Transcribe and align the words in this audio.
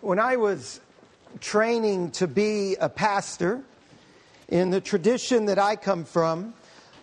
when 0.00 0.18
I 0.18 0.36
was 0.36 0.80
training 1.40 2.10
to 2.12 2.26
be 2.26 2.76
a 2.80 2.88
pastor, 2.88 3.62
in 4.48 4.70
the 4.70 4.80
tradition 4.80 5.46
that 5.46 5.58
I 5.58 5.76
come 5.76 6.04
from, 6.04 6.54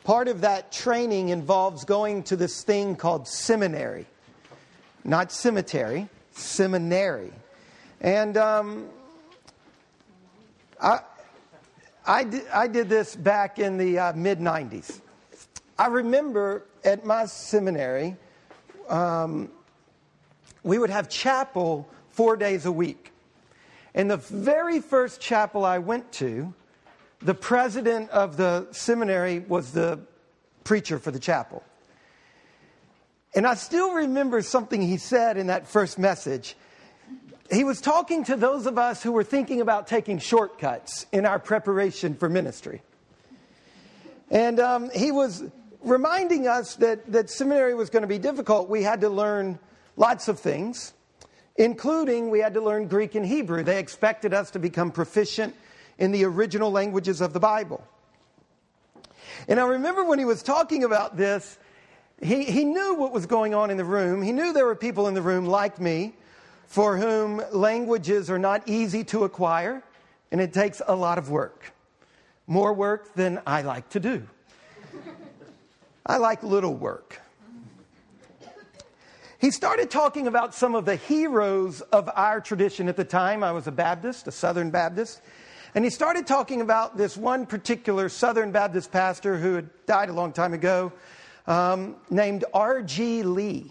part 0.04 0.28
of 0.28 0.42
that 0.42 0.72
training 0.72 1.30
involves 1.30 1.86
going 1.86 2.24
to 2.24 2.36
this 2.36 2.64
thing 2.64 2.96
called 2.96 3.28
seminary. 3.28 4.06
Not 5.04 5.32
cemetery, 5.32 6.08
seminary. 6.32 7.34
And 8.00 8.38
um, 8.38 8.88
I, 10.82 11.00
I, 12.06 12.24
did, 12.24 12.48
I 12.48 12.68
did 12.68 12.90
this 12.90 13.16
back 13.16 13.60
in 13.60 13.78
the 13.78 14.00
uh, 14.00 14.14
mid 14.14 14.40
90s. 14.40 15.02
I 15.78 15.88
remember 15.88 16.64
at 16.86 17.06
my 17.06 17.26
seminary, 17.26 18.16
um, 18.88 19.50
we 20.64 20.78
would 20.78 20.90
have 20.90 21.10
chapel 21.10 21.90
four 22.14 22.38
days 22.38 22.66
a 22.66 22.72
week. 22.72 23.12
And 23.94 24.10
the 24.10 24.18
very 24.18 24.80
first 24.80 25.20
chapel 25.20 25.66
I 25.66 25.80
went 25.80 26.12
to, 26.14 26.54
the 27.22 27.34
president 27.34 28.10
of 28.12 28.38
the 28.38 28.68
seminary 28.72 29.40
was 29.40 29.72
the 29.72 30.00
preacher 30.64 31.00
for 31.00 31.12
the 31.12 31.20
chapel. 31.20 31.64
And 33.36 33.48
I 33.48 33.56
still 33.56 33.94
remember 33.94 34.42
something 34.42 34.82
he 34.82 34.98
said 34.98 35.38
in 35.38 35.48
that 35.48 35.68
first 35.68 35.98
message. 35.98 36.56
He 37.52 37.64
was 37.64 37.82
talking 37.82 38.24
to 38.26 38.36
those 38.36 38.68
of 38.68 38.78
us 38.78 39.02
who 39.02 39.12
were 39.12 39.24
thinking 39.24 39.60
about 39.60 39.88
taking 39.88 40.20
shortcuts 40.20 41.08
in 41.12 41.26
our 41.26 41.40
preparation 41.40 42.14
for 42.14 42.30
ministry. 42.30 42.84
And 44.30 44.60
um, 44.60 44.90
he 44.92 45.12
was 45.12 45.44
reminding 45.82 46.48
us 46.48 46.76
that, 46.76 47.12
that 47.12 47.30
seminary 47.30 47.74
was 47.74 47.90
going 47.90 48.02
to 48.02 48.08
be 48.08 48.20
difficult. 48.20 48.70
We 48.70 48.84
had 48.84 49.02
to 49.02 49.10
learn 49.10 49.60
lots 49.98 50.28
of 50.28 50.40
things 50.40 50.94
including 51.56 52.30
we 52.30 52.40
had 52.40 52.54
to 52.56 52.62
learn 52.62 52.88
Greek 52.88 53.16
and 53.16 53.26
Hebrew. 53.26 53.64
They 53.64 53.80
expected 53.80 54.34
us 54.34 54.52
to 54.52 54.60
become 54.60 54.92
proficient 54.92 55.56
in 55.98 56.12
the 56.12 56.26
original 56.26 56.72
languages 56.72 57.22
of 57.22 57.34
the 57.34 57.40
Bible. 57.40 57.86
And 59.48 59.60
I 59.60 59.66
remember 59.66 60.04
when 60.04 60.20
he 60.20 60.26
was 60.26 60.42
talking 60.42 60.84
about 60.84 61.18
this, 61.18 61.58
he, 62.22 62.46
he 62.46 62.64
knew 62.64 62.96
what 62.96 63.12
was 63.12 63.26
going 63.26 63.54
on 63.54 63.70
in 63.70 63.78
the 63.78 63.86
room. 63.86 64.22
He 64.22 64.32
knew 64.32 64.54
there 64.54 64.66
were 64.66 64.76
people 64.76 65.08
in 65.08 65.14
the 65.14 65.22
room 65.22 65.46
like 65.46 65.80
me 65.80 66.14
for 66.68 66.98
whom 66.98 67.42
languages 67.52 68.30
are 68.30 68.40
not 68.40 68.68
easy 68.68 69.04
to 69.06 69.26
acquire 69.26 69.84
and 70.32 70.42
it 70.42 70.54
takes 70.54 70.82
a 70.88 70.96
lot 70.96 71.18
of 71.18 71.30
work. 71.30 71.74
More 72.48 72.74
work 72.74 73.14
than 73.14 73.42
I 73.46 73.62
like 73.62 73.90
to 73.90 74.00
do. 74.00 74.28
I 76.06 76.18
like 76.18 76.44
little 76.44 76.74
work 76.74 77.22
he 79.44 79.52
started 79.52 79.92
talking 79.92 80.28
about 80.28 80.56
some 80.56 80.74
of 80.74 80.86
the 80.86 80.96
heroes 80.96 81.82
of 81.82 82.10
our 82.16 82.40
tradition 82.40 82.88
at 82.88 82.96
the 82.96 83.04
time. 83.04 83.44
I 83.44 83.52
was 83.52 83.68
a 83.68 83.74
Baptist, 83.74 84.26
a 84.26 84.32
Southern 84.32 84.70
Baptist. 84.70 85.22
And 85.76 85.84
he 85.84 85.92
started 85.92 86.26
talking 86.26 86.62
about 86.62 86.96
this 86.96 87.18
one 87.18 87.46
particular 87.46 88.08
Southern 88.08 88.54
Baptist 88.54 88.90
pastor 88.90 89.38
who 89.38 89.56
had 89.56 89.86
died 89.86 90.08
a 90.08 90.14
long 90.14 90.32
time 90.32 90.54
ago, 90.54 90.94
um, 91.46 91.98
named 92.10 92.46
R.G. 92.54 93.24
Lee. 93.24 93.70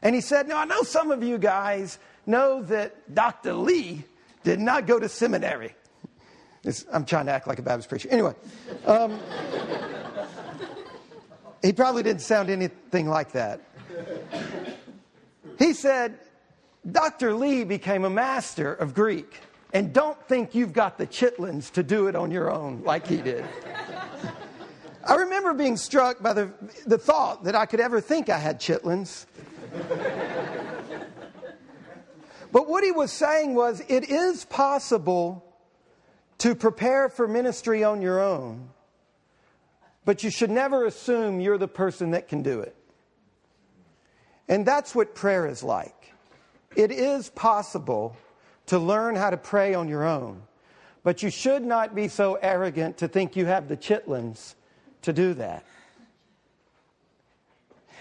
And 0.00 0.14
he 0.14 0.22
said, 0.22 0.48
Now, 0.48 0.60
I 0.60 0.64
know 0.64 0.82
some 0.82 1.10
of 1.10 1.22
you 1.22 1.36
guys 1.36 1.98
know 2.24 2.62
that 2.62 3.14
Dr. 3.14 3.52
Lee 3.52 4.02
did 4.44 4.60
not 4.60 4.86
go 4.86 4.98
to 4.98 5.10
seminary. 5.10 5.74
It's, 6.64 6.86
I'm 6.90 7.04
trying 7.04 7.26
to 7.26 7.32
act 7.32 7.46
like 7.46 7.58
a 7.58 7.62
Baptist 7.62 7.90
preacher. 7.90 8.08
Anyway, 8.10 8.34
um, 8.86 9.20
he 11.62 11.74
probably 11.74 12.02
didn't 12.02 12.22
sound 12.22 12.48
anything 12.48 13.10
like 13.10 13.32
that. 13.32 13.60
He 15.58 15.72
said, 15.72 16.18
Dr. 16.90 17.34
Lee 17.34 17.64
became 17.64 18.04
a 18.04 18.10
master 18.10 18.72
of 18.72 18.94
Greek, 18.94 19.40
and 19.72 19.92
don't 19.92 20.20
think 20.28 20.54
you've 20.54 20.72
got 20.72 20.98
the 20.98 21.06
chitlins 21.06 21.72
to 21.72 21.82
do 21.82 22.06
it 22.06 22.14
on 22.14 22.30
your 22.30 22.50
own 22.50 22.82
like 22.84 23.06
he 23.06 23.16
did. 23.16 23.44
I 25.04 25.14
remember 25.14 25.54
being 25.54 25.76
struck 25.76 26.22
by 26.22 26.32
the, 26.32 26.50
the 26.86 26.98
thought 26.98 27.44
that 27.44 27.54
I 27.54 27.66
could 27.66 27.80
ever 27.80 28.00
think 28.00 28.28
I 28.28 28.38
had 28.38 28.60
chitlins. 28.60 29.26
but 32.52 32.68
what 32.68 32.82
he 32.82 32.90
was 32.90 33.12
saying 33.12 33.54
was 33.54 33.82
it 33.88 34.10
is 34.10 34.44
possible 34.44 35.44
to 36.38 36.54
prepare 36.54 37.08
for 37.08 37.26
ministry 37.26 37.82
on 37.84 38.02
your 38.02 38.20
own, 38.20 38.68
but 40.04 40.22
you 40.22 40.30
should 40.30 40.50
never 40.50 40.84
assume 40.84 41.40
you're 41.40 41.58
the 41.58 41.68
person 41.68 42.10
that 42.10 42.28
can 42.28 42.42
do 42.42 42.60
it. 42.60 42.76
And 44.48 44.64
that's 44.66 44.94
what 44.94 45.14
prayer 45.14 45.46
is 45.46 45.62
like. 45.62 46.12
It 46.76 46.90
is 46.92 47.30
possible 47.30 48.16
to 48.66 48.78
learn 48.78 49.16
how 49.16 49.30
to 49.30 49.36
pray 49.36 49.74
on 49.74 49.88
your 49.88 50.04
own, 50.04 50.42
but 51.02 51.22
you 51.22 51.30
should 51.30 51.64
not 51.64 51.94
be 51.94 52.08
so 52.08 52.34
arrogant 52.34 52.98
to 52.98 53.08
think 53.08 53.36
you 53.36 53.46
have 53.46 53.68
the 53.68 53.76
chitlins 53.76 54.54
to 55.02 55.12
do 55.12 55.34
that. 55.34 55.64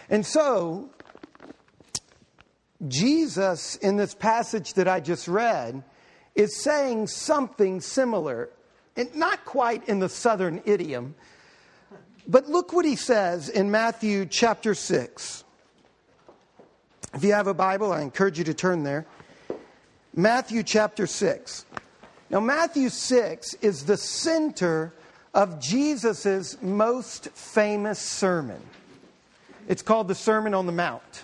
And 0.10 0.26
so, 0.26 0.90
Jesus, 2.88 3.76
in 3.78 3.96
this 3.96 4.14
passage 4.14 4.74
that 4.74 4.88
I 4.88 5.00
just 5.00 5.28
read, 5.28 5.84
is 6.36 6.62
saying 6.62 7.08
something 7.08 7.80
similar, 7.80 8.50
and 8.96 9.16
not 9.16 9.46
quite 9.46 9.88
in 9.88 10.00
the 10.00 10.10
southern 10.10 10.62
idiom, 10.66 11.16
but 12.28 12.50
look 12.50 12.74
what 12.74 12.86
he 12.86 12.96
says 12.96 13.50
in 13.50 13.72
Matthew 13.72 14.26
chapter 14.26 14.76
6. 14.76 15.45
If 17.16 17.24
you 17.24 17.32
have 17.32 17.48
a 17.48 17.54
Bible, 17.54 17.94
I 17.94 18.02
encourage 18.02 18.38
you 18.38 18.44
to 18.44 18.54
turn 18.54 18.84
there. 18.84 19.06
Matthew 20.14 20.64
chapter 20.64 21.08
6. 21.08 21.64
Now, 22.30 22.42
Matthew 22.42 22.90
6 22.90 23.54
is 23.62 23.86
the 23.86 23.96
center 23.96 24.92
of 25.34 25.62
Jesus' 25.62 26.62
most 26.62 27.30
famous 27.30 28.00
sermon. 28.00 28.62
It's 29.70 29.82
called 29.82 30.10
the 30.10 30.16
Sermon 30.16 30.54
on 30.54 30.66
the 30.66 30.74
Mount. 30.74 31.24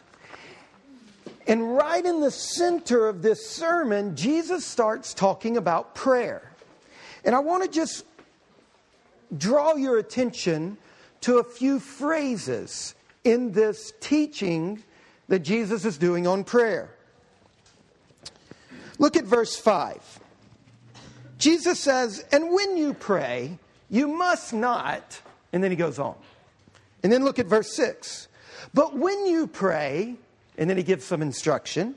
And 1.45 1.75
right 1.75 2.05
in 2.05 2.21
the 2.21 2.31
center 2.31 3.09
of 3.09 3.21
this 3.21 3.45
sermon, 3.45 4.15
Jesus 4.15 4.65
starts 4.65 5.13
talking 5.13 5.57
about 5.57 5.93
prayer. 5.93 6.53
And 7.25 7.35
I 7.35 7.39
want 7.39 7.63
to 7.63 7.69
just 7.69 8.05
draw 9.37 9.75
your 9.75 9.97
attention 9.97 10.77
to 11.19 11.39
a 11.39 11.43
few 11.43 11.81
phrases 11.81 12.95
in 13.25 13.51
this 13.51 13.91
teaching 13.99 14.83
that 15.31 15.43
Jesus 15.43 15.85
is 15.85 15.97
doing 15.97 16.27
on 16.27 16.43
prayer. 16.43 16.89
Look 18.99 19.15
at 19.15 19.23
verse 19.23 19.55
5. 19.55 20.19
Jesus 21.37 21.79
says, 21.79 22.25
And 22.33 22.51
when 22.51 22.75
you 22.75 22.93
pray, 22.93 23.57
you 23.89 24.09
must 24.09 24.51
not, 24.51 25.21
and 25.53 25.63
then 25.63 25.71
he 25.71 25.77
goes 25.77 25.99
on. 25.99 26.15
And 27.01 27.13
then 27.13 27.23
look 27.23 27.39
at 27.39 27.45
verse 27.45 27.73
6. 27.73 28.27
But 28.73 28.97
when 28.97 29.25
you 29.25 29.47
pray, 29.47 30.17
and 30.57 30.69
then 30.69 30.75
he 30.75 30.83
gives 30.83 31.05
some 31.05 31.21
instruction. 31.21 31.95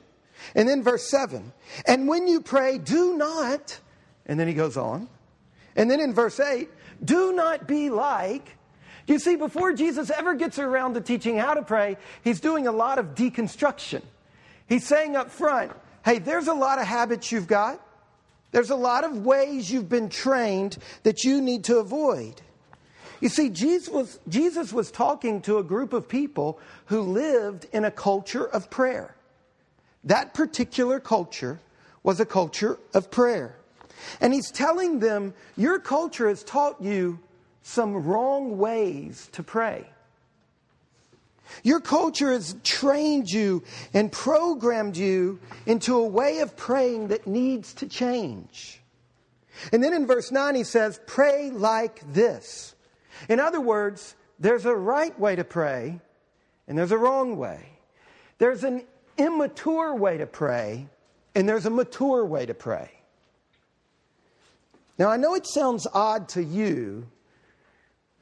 And 0.55 0.69
then 0.69 0.81
verse 0.81 1.05
7. 1.09 1.51
And 1.85 2.07
when 2.07 2.29
you 2.29 2.39
pray, 2.39 2.77
do 2.77 3.17
not, 3.17 3.77
and 4.27 4.39
then 4.39 4.47
he 4.47 4.53
goes 4.53 4.77
on. 4.77 5.09
And 5.75 5.91
then 5.91 5.99
in 5.99 6.13
verse 6.13 6.39
8, 6.39 6.69
do 7.03 7.33
not 7.33 7.67
be 7.67 7.89
like 7.89 8.55
you 9.07 9.19
see, 9.19 9.35
before 9.35 9.73
Jesus 9.73 10.09
ever 10.09 10.33
gets 10.33 10.57
around 10.57 10.95
to 10.95 11.01
teaching 11.01 11.37
how 11.37 11.53
to 11.53 11.61
pray, 11.61 11.97
he's 12.23 12.39
doing 12.39 12.67
a 12.67 12.71
lot 12.71 12.97
of 12.97 13.15
deconstruction. 13.15 14.01
He's 14.67 14.85
saying 14.85 15.15
up 15.15 15.29
front, 15.29 15.71
hey, 16.03 16.19
there's 16.19 16.47
a 16.47 16.53
lot 16.53 16.79
of 16.79 16.87
habits 16.87 17.31
you've 17.31 17.47
got. 17.47 17.79
There's 18.51 18.71
a 18.71 18.75
lot 18.75 19.03
of 19.03 19.25
ways 19.25 19.71
you've 19.71 19.89
been 19.89 20.09
trained 20.09 20.77
that 21.03 21.23
you 21.23 21.41
need 21.41 21.65
to 21.65 21.77
avoid. 21.77 22.41
You 23.21 23.29
see, 23.29 23.49
Jesus 23.49 23.89
was, 23.89 24.19
Jesus 24.27 24.73
was 24.73 24.91
talking 24.91 25.41
to 25.41 25.57
a 25.57 25.63
group 25.63 25.93
of 25.93 26.07
people 26.07 26.59
who 26.85 27.01
lived 27.01 27.67
in 27.73 27.85
a 27.85 27.91
culture 27.91 28.45
of 28.45 28.69
prayer. 28.69 29.15
That 30.03 30.33
particular 30.33 30.99
culture 30.99 31.59
was 32.03 32.19
a 32.19 32.25
culture 32.25 32.77
of 32.93 33.11
prayer. 33.11 33.55
And 34.21 34.33
he's 34.33 34.51
telling 34.51 34.99
them, 34.99 35.33
Your 35.57 35.79
culture 35.79 36.27
has 36.29 36.43
taught 36.43 36.81
you 36.81 37.19
some 37.65 38.03
wrong 38.03 38.59
ways 38.59 39.27
to 39.31 39.41
pray. 39.41 39.83
Your 41.63 41.79
culture 41.79 42.31
has 42.31 42.55
trained 42.63 43.31
you 43.31 43.63
and 43.91 44.11
programmed 44.11 44.95
you 44.95 45.39
into 45.65 45.95
a 45.95 46.05
way 46.05 46.39
of 46.39 46.55
praying 46.55 47.07
that 47.07 47.25
needs 47.25 47.73
to 47.75 47.87
change. 47.87 48.79
And 49.73 49.83
then 49.83 49.93
in 49.93 50.05
verse 50.05 50.31
9, 50.31 50.53
he 50.53 50.63
says, 50.63 50.99
Pray 51.07 51.49
like 51.49 52.01
this. 52.13 52.75
In 53.29 53.39
other 53.39 53.61
words, 53.61 54.13
there's 54.39 54.65
a 54.67 54.75
right 54.75 55.17
way 55.19 55.35
to 55.35 55.43
pray 55.43 55.99
and 56.67 56.77
there's 56.77 56.91
a 56.91 56.97
wrong 56.99 57.35
way. 57.35 57.69
There's 58.37 58.63
an 58.63 58.83
immature 59.17 59.95
way 59.95 60.19
to 60.19 60.27
pray 60.27 60.87
and 61.33 61.49
there's 61.49 61.65
a 61.65 61.71
mature 61.71 62.25
way 62.25 62.45
to 62.45 62.53
pray. 62.53 62.91
Now, 64.99 65.09
I 65.09 65.17
know 65.17 65.33
it 65.33 65.47
sounds 65.47 65.87
odd 65.91 66.29
to 66.29 66.43
you 66.43 67.07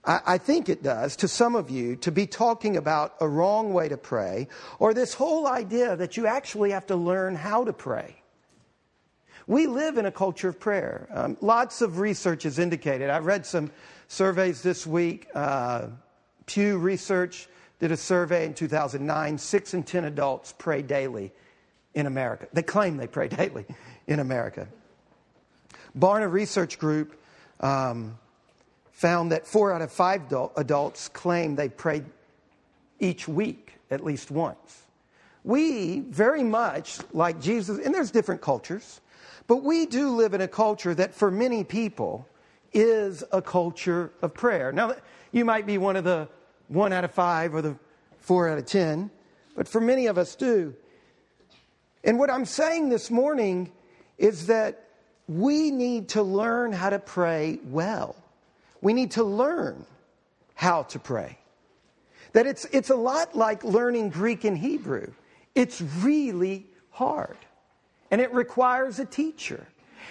I, 0.06 0.22
I 0.26 0.38
think 0.38 0.70
it 0.70 0.84
does 0.84 1.16
to 1.18 1.28
some 1.28 1.56
of 1.56 1.70
you 1.70 1.96
to 1.98 2.12
be 2.12 2.28
talking 2.28 2.78
about 2.78 3.16
a 3.20 3.28
wrong 3.28 3.74
way 3.74 3.90
to 3.90 3.98
pray 3.98 4.48
or 4.80 4.94
this 4.94 5.14
whole 5.14 5.48
idea 5.48 5.96
that 5.96 6.18
you 6.18 6.28
actually 6.28 6.72
have 6.72 6.88
to 6.88 6.96
learn 6.96 7.36
how 7.36 7.64
to 7.64 7.74
pray. 7.74 8.16
We 9.46 9.68
live 9.68 9.98
in 9.98 10.06
a 10.06 10.12
culture 10.12 10.48
of 10.48 10.60
prayer. 10.60 11.08
Um, 11.12 11.38
lots 11.42 11.82
of 11.82 12.00
research 12.00 12.44
has 12.44 12.60
indicated. 12.60 13.10
I 13.10 13.20
read 13.20 13.46
some 13.46 13.72
surveys 14.08 14.62
this 14.62 14.88
week. 14.88 15.28
Uh, 15.36 15.88
Pew 16.46 16.78
Research 16.78 17.50
did 17.80 17.92
a 17.92 17.98
survey 17.98 18.46
in 18.46 18.54
2009. 18.54 19.38
Six 19.38 19.74
in 19.74 19.84
10 19.84 20.06
adults 20.06 20.54
pray 20.58 20.82
daily 20.82 21.34
in 21.94 22.06
America. 22.06 22.48
They 22.54 22.64
claim 22.64 22.96
they 22.96 23.08
pray 23.08 23.28
daily 23.30 23.66
in 24.08 24.20
America. 24.20 24.68
Barna 25.98 26.32
Research 26.32 26.80
Group 26.80 27.20
um, 27.60 28.18
found 28.94 29.32
that 29.32 29.46
four 29.46 29.74
out 29.74 29.82
of 29.82 29.92
five 29.92 30.32
adults 30.56 31.10
claim 31.10 31.56
they 31.56 31.68
pray 31.68 32.04
each 33.00 33.28
week 33.28 33.74
at 33.92 34.04
least 34.04 34.32
once. 34.32 34.84
We 35.44 36.00
very 36.00 36.44
much 36.44 37.00
like 37.12 37.42
Jesus, 37.42 37.84
and 37.86 37.94
there's 37.94 38.12
different 38.12 38.40
cultures, 38.40 39.02
but 39.48 39.58
we 39.58 39.88
do 39.88 40.10
live 40.10 40.34
in 40.34 40.42
a 40.42 40.48
culture 40.48 40.96
that 40.96 41.14
for 41.14 41.30
many 41.30 41.66
people 41.66 42.28
is 42.72 43.24
a 43.32 43.42
culture 43.42 44.14
of 44.22 44.34
prayer. 44.34 44.72
Now, 44.72 44.96
you 45.32 45.44
might 45.44 45.66
be 45.66 45.78
one 45.78 45.98
of 45.98 46.06
the 46.06 46.30
one 46.70 46.94
out 46.94 47.04
of 47.04 47.12
five 47.12 47.54
or 47.54 47.62
the 47.62 47.76
four 48.20 48.48
out 48.48 48.58
of 48.58 48.66
ten, 48.66 49.12
but 49.56 49.68
for 49.68 49.82
many 49.82 50.06
of 50.06 50.18
us 50.18 50.36
do. 50.36 50.74
And 52.04 52.20
what 52.20 52.30
I'm 52.30 52.46
saying 52.46 52.90
this 52.90 53.12
morning 53.12 53.72
is 54.18 54.48
that 54.48 54.88
we 55.28 55.72
need 55.72 56.10
to 56.10 56.24
learn 56.24 56.72
how 56.72 56.90
to 56.90 57.00
pray 57.00 57.60
well. 57.66 58.16
We 58.84 58.92
need 58.92 59.12
to 59.12 59.24
learn 59.24 59.86
how 60.56 60.84
to 60.84 61.00
pray. 61.00 61.38
That 62.34 62.46
it's, 62.46 62.66
it's 62.66 62.90
a 62.90 62.96
lot 62.96 63.34
like 63.34 63.64
learning 63.64 64.10
Greek 64.10 64.44
and 64.44 64.58
Hebrew. 64.58 65.14
It's 65.56 65.82
really 65.82 66.68
hard. 66.90 67.38
And 68.12 68.20
it 68.20 68.34
requires 68.34 69.00
a 69.00 69.06
teacher. 69.06 69.66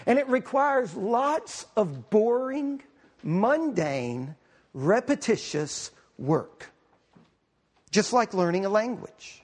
And 0.07 0.19
it 0.19 0.27
requires 0.27 0.95
lots 0.97 1.67
of 1.77 2.09
boring, 2.09 2.83
mundane, 3.23 4.35
repetitious 4.73 5.91
work. 6.17 6.71
Just 7.91 8.15
like 8.15 8.33
learning 8.33 8.65
a 8.65 8.71
language. 8.71 9.43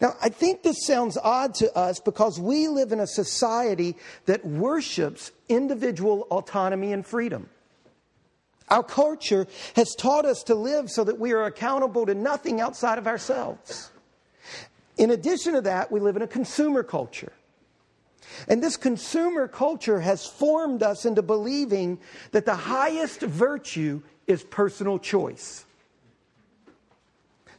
Now, 0.00 0.16
I 0.20 0.28
think 0.28 0.64
this 0.64 0.84
sounds 0.84 1.16
odd 1.22 1.54
to 1.56 1.72
us 1.78 2.00
because 2.00 2.40
we 2.40 2.66
live 2.66 2.90
in 2.90 2.98
a 2.98 3.06
society 3.06 3.96
that 4.26 4.44
worships 4.44 5.30
individual 5.48 6.26
autonomy 6.30 6.92
and 6.92 7.06
freedom. 7.06 7.48
Our 8.72 8.82
culture 8.82 9.46
has 9.76 9.94
taught 9.94 10.24
us 10.24 10.42
to 10.44 10.54
live 10.54 10.90
so 10.90 11.04
that 11.04 11.18
we 11.18 11.32
are 11.32 11.44
accountable 11.44 12.06
to 12.06 12.14
nothing 12.14 12.58
outside 12.58 12.96
of 12.96 13.06
ourselves. 13.06 13.90
In 14.96 15.10
addition 15.10 15.52
to 15.52 15.60
that, 15.60 15.92
we 15.92 16.00
live 16.00 16.16
in 16.16 16.22
a 16.22 16.26
consumer 16.26 16.82
culture. 16.82 17.34
And 18.48 18.62
this 18.62 18.78
consumer 18.78 19.46
culture 19.46 20.00
has 20.00 20.26
formed 20.26 20.82
us 20.82 21.04
into 21.04 21.20
believing 21.20 21.98
that 22.30 22.46
the 22.46 22.54
highest 22.54 23.20
virtue 23.20 24.00
is 24.26 24.42
personal 24.42 24.98
choice. 24.98 25.66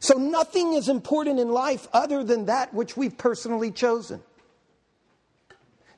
So 0.00 0.14
nothing 0.18 0.72
is 0.72 0.88
important 0.88 1.38
in 1.38 1.52
life 1.52 1.86
other 1.92 2.24
than 2.24 2.46
that 2.46 2.74
which 2.74 2.96
we've 2.96 3.16
personally 3.16 3.70
chosen. 3.70 4.20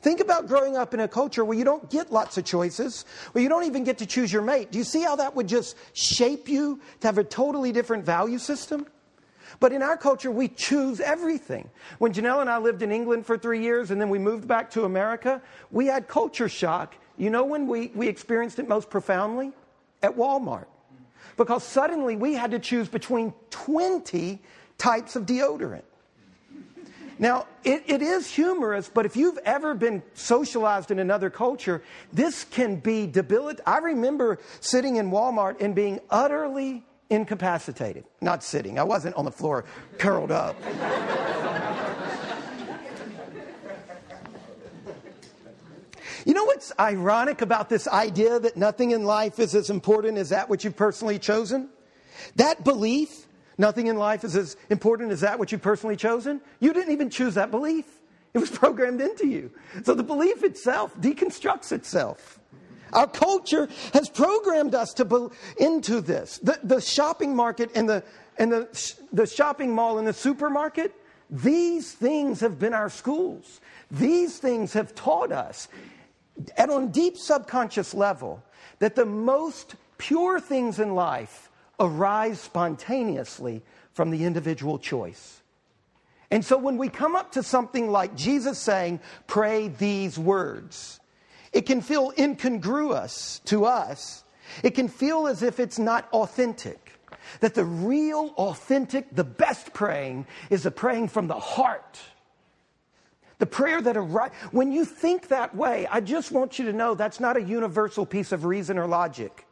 Think 0.06 0.20
about 0.20 0.47
growing 0.47 0.76
up 0.76 0.94
in 0.94 1.00
a 1.00 1.08
culture 1.08 1.44
where 1.44 1.58
you 1.58 1.64
don't 1.64 1.91
get 1.91 2.12
lots 2.12 2.38
of 2.38 2.44
choices, 2.44 3.05
where 3.32 3.43
you 3.43 3.49
don't 3.49 3.64
even 3.64 3.82
get 3.82 3.99
to 3.99 4.06
choose 4.06 4.32
your 4.32 4.41
mate. 4.41 4.70
Do 4.70 4.79
you 4.79 4.85
see 4.85 5.03
how 5.03 5.17
that 5.17 5.35
would 5.35 5.49
just 5.49 5.75
shape 5.94 6.49
you 6.49 6.81
to 7.00 7.08
have 7.08 7.19
a 7.19 7.25
totally 7.25 7.73
different 7.73 8.05
value 8.05 8.38
system? 8.38 8.87
But 9.58 9.73
in 9.73 9.82
our 9.82 9.97
culture, 9.97 10.31
we 10.31 10.47
choose 10.47 11.00
everything. 11.00 11.69
When 11.99 12.12
Janelle 12.12 12.41
and 12.41 12.49
I 12.49 12.58
lived 12.58 12.82
in 12.82 12.93
England 12.93 13.26
for 13.26 13.37
three 13.37 13.61
years 13.61 13.91
and 13.91 14.00
then 14.00 14.08
we 14.08 14.20
moved 14.20 14.47
back 14.47 14.70
to 14.70 14.85
America, 14.85 15.43
we 15.73 15.87
had 15.87 16.06
culture 16.06 16.49
shock. 16.49 16.94
You 17.17 17.31
know 17.31 17.44
when 17.44 17.67
we, 17.67 17.88
we 17.93 18.06
experienced 18.06 18.61
it 18.61 18.69
most 18.69 18.88
profoundly? 18.88 19.50
At 20.05 20.17
Walmart 20.17 20.67
because 21.37 21.64
suddenly 21.64 22.14
we 22.14 22.35
had 22.35 22.53
to 22.53 22.61
choose 22.61 22.87
between 22.87 23.35
20 23.50 24.41
types 24.79 25.17
of 25.17 25.26
deodorant. 25.26 25.82
Now, 27.19 27.47
it, 27.65 27.85
it 27.87 28.03
is 28.03 28.31
humorous, 28.31 28.91
but 28.93 29.07
if 29.07 29.17
you've 29.17 29.39
ever 29.39 29.75
been 29.75 30.03
socialized 30.15 30.91
in 30.91 30.99
another 30.99 31.31
culture, 31.31 31.83
this 32.13 32.45
can 32.45 32.77
be 32.77 33.07
debilitating. 33.07 33.65
I 33.67 33.79
remember 33.79 34.39
sitting 34.61 34.97
in 34.97 35.11
Walmart 35.11 35.61
and 35.61 35.75
being 35.75 36.01
utterly 36.11 36.85
incapacitated. 37.09 38.05
Not 38.21 38.43
sitting, 38.43 38.79
I 38.79 38.83
wasn't 38.83 39.15
on 39.17 39.25
the 39.25 39.31
floor 39.31 39.65
curled 39.99 40.31
up. 40.31 40.57
You 46.27 46.35
know 46.35 46.45
what's 46.45 46.73
ironic 46.79 47.41
about 47.41 47.69
this 47.69 47.87
idea 47.87 48.41
that 48.41 48.57
nothing 48.57 48.91
in 48.91 49.05
life 49.05 49.39
is 49.39 49.55
as 49.55 49.71
important 49.71 50.19
as 50.19 50.31
that 50.31 50.49
which 50.49 50.65
you've 50.65 50.77
personally 50.77 51.21
chosen? 51.21 51.71
That 52.35 52.65
belief, 52.65 53.25
nothing 53.58 53.87
in 53.87 53.97
life 53.97 54.25
is 54.25 54.37
as 54.37 54.56
important 54.70 55.12
as 55.12 55.20
that 55.20 55.38
which 55.38 55.53
you've 55.53 55.62
personally 55.62 55.97
chosen, 55.97 56.41
you 56.61 56.73
didn't 56.73 56.93
even 56.93 57.11
choose 57.11 57.35
that 57.35 57.50
belief. 57.50 57.87
It 58.35 58.38
was 58.38 58.50
programmed 58.64 59.00
into 59.00 59.26
you. 59.26 59.50
So 59.85 59.94
the 59.94 60.03
belief 60.03 60.43
itself 60.44 60.94
deconstructs 61.00 61.73
itself. 61.73 62.38
Our 62.93 63.06
culture 63.06 63.69
has 63.93 64.08
programmed 64.08 64.75
us 64.75 64.93
to 64.94 65.05
be, 65.05 65.26
into 65.58 66.00
this. 66.00 66.38
The, 66.38 66.58
the 66.62 66.81
shopping 66.81 67.35
market 67.35 67.70
and, 67.75 67.88
the, 67.88 68.05
and 68.38 68.53
the, 68.53 68.94
the 69.12 69.26
shopping 69.26 69.75
mall 69.75 69.99
and 69.99 70.06
the 70.06 70.12
supermarket, 70.12 70.94
these 71.29 71.93
things 71.93 72.41
have 72.41 72.58
been 72.58 72.73
our 72.73 72.88
schools. 72.88 73.61
These 73.91 74.38
things 74.38 74.73
have 74.75 74.94
taught 74.94 75.32
us 75.32 75.69
at 76.56 76.70
on 76.70 76.91
deep 76.91 77.17
subconscious 77.17 77.94
level 77.94 78.43
that 78.79 78.94
the 78.94 79.06
most 79.06 79.75
pure 79.99 80.38
things 80.38 80.79
in 80.79 80.94
life 80.94 81.50
arise 81.78 82.40
spontaneously 82.40 83.62
from 83.93 84.11
the 84.11 84.25
individual 84.25 84.78
choice. 84.78 85.43
And 86.31 86.44
so 86.44 86.56
when 86.56 86.76
we 86.76 86.88
come 86.88 87.14
up 87.14 87.32
to 87.32 87.43
something 87.43 87.90
like 87.90 88.17
Jesus 88.17 88.58
saying, 88.58 89.00
pray 89.26 89.69
these 89.69 90.19
words, 90.19 91.00
it 91.52 91.62
can 91.62 91.81
feel 91.81 92.12
incongruous 92.19 93.40
to 93.46 93.64
us. 93.64 94.25
It 94.62 94.75
can 94.75 94.88
feel 94.88 95.26
as 95.26 95.43
if 95.43 95.61
it's 95.61 95.78
not 95.78 96.08
authentic. 96.12 96.93
That 97.40 97.55
the 97.55 97.64
real, 97.64 98.34
authentic, 98.37 99.14
the 99.14 99.25
best 99.25 99.72
praying 99.72 100.26
is 100.50 100.64
the 100.64 100.70
praying 100.70 101.08
from 101.08 101.29
the 101.29 101.38
heart 101.38 101.99
the 103.38 103.46
prayer 103.46 103.82
that 103.82 103.96
arises, 103.96 104.37
when 104.50 104.72
you 104.72 104.84
think 104.84 105.29
that 105.29 105.55
way, 105.55 105.87
I 105.90 106.00
just 106.00 106.32
want 106.32 106.58
you 106.58 106.65
to 106.67 106.72
know 106.72 106.94
that's 106.94 107.20
not 107.20 107.36
a 107.36 107.43
universal 107.43 108.06
piece 108.06 108.32
of 108.32 108.44
reason 108.44 108.79
or 108.79 108.86
logic. 108.86 109.45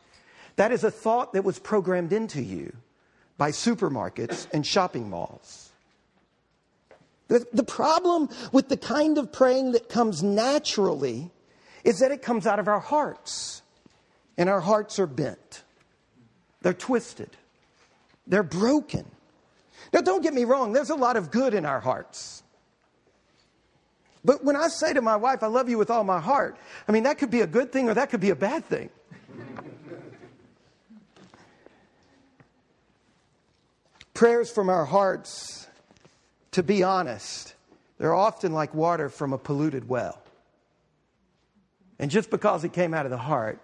That 0.56 0.72
is 0.72 0.84
a 0.84 0.90
thought 0.90 1.32
that 1.32 1.44
was 1.44 1.58
programmed 1.58 2.12
into 2.12 2.42
you 2.42 2.74
by 3.36 3.50
supermarkets 3.50 4.46
and 4.52 4.64
shopping 4.64 5.10
malls. 5.10 5.70
The, 7.28 7.46
the 7.52 7.64
problem 7.64 8.28
with 8.52 8.68
the 8.68 8.76
kind 8.76 9.18
of 9.18 9.32
praying 9.32 9.72
that 9.72 9.88
comes 9.88 10.22
naturally 10.22 11.30
is 11.82 11.98
that 11.98 12.12
it 12.12 12.22
comes 12.22 12.46
out 12.46 12.58
of 12.58 12.68
our 12.68 12.80
hearts. 12.80 13.62
And 14.36 14.48
our 14.48 14.60
hearts 14.60 14.98
are 14.98 15.06
bent, 15.06 15.62
they're 16.62 16.74
twisted, 16.74 17.30
they're 18.26 18.42
broken. 18.42 19.06
Now, 19.92 20.00
don't 20.00 20.22
get 20.22 20.34
me 20.34 20.44
wrong, 20.44 20.72
there's 20.72 20.90
a 20.90 20.96
lot 20.96 21.16
of 21.16 21.30
good 21.30 21.54
in 21.54 21.64
our 21.64 21.78
hearts. 21.78 22.42
But 24.24 24.42
when 24.42 24.56
I 24.56 24.68
say 24.68 24.92
to 24.92 25.02
my 25.02 25.14
wife, 25.16 25.42
I 25.42 25.46
love 25.46 25.68
you 25.68 25.78
with 25.78 25.90
all 25.90 26.02
my 26.02 26.18
heart, 26.18 26.56
I 26.88 26.92
mean, 26.92 27.04
that 27.04 27.18
could 27.18 27.30
be 27.30 27.42
a 27.42 27.46
good 27.46 27.70
thing 27.70 27.88
or 27.88 27.94
that 27.94 28.10
could 28.10 28.20
be 28.20 28.30
a 28.30 28.36
bad 28.36 28.64
thing. 28.64 28.88
Prayers 34.14 34.50
from 34.50 34.68
our 34.68 34.84
hearts, 34.84 35.66
to 36.52 36.62
be 36.62 36.84
honest, 36.84 37.54
they're 37.98 38.14
often 38.14 38.52
like 38.52 38.72
water 38.72 39.08
from 39.08 39.32
a 39.32 39.38
polluted 39.38 39.88
well. 39.88 40.20
And 41.98 42.10
just 42.10 42.30
because 42.30 42.64
it 42.64 42.72
came 42.72 42.94
out 42.94 43.06
of 43.06 43.10
the 43.10 43.18
heart 43.18 43.60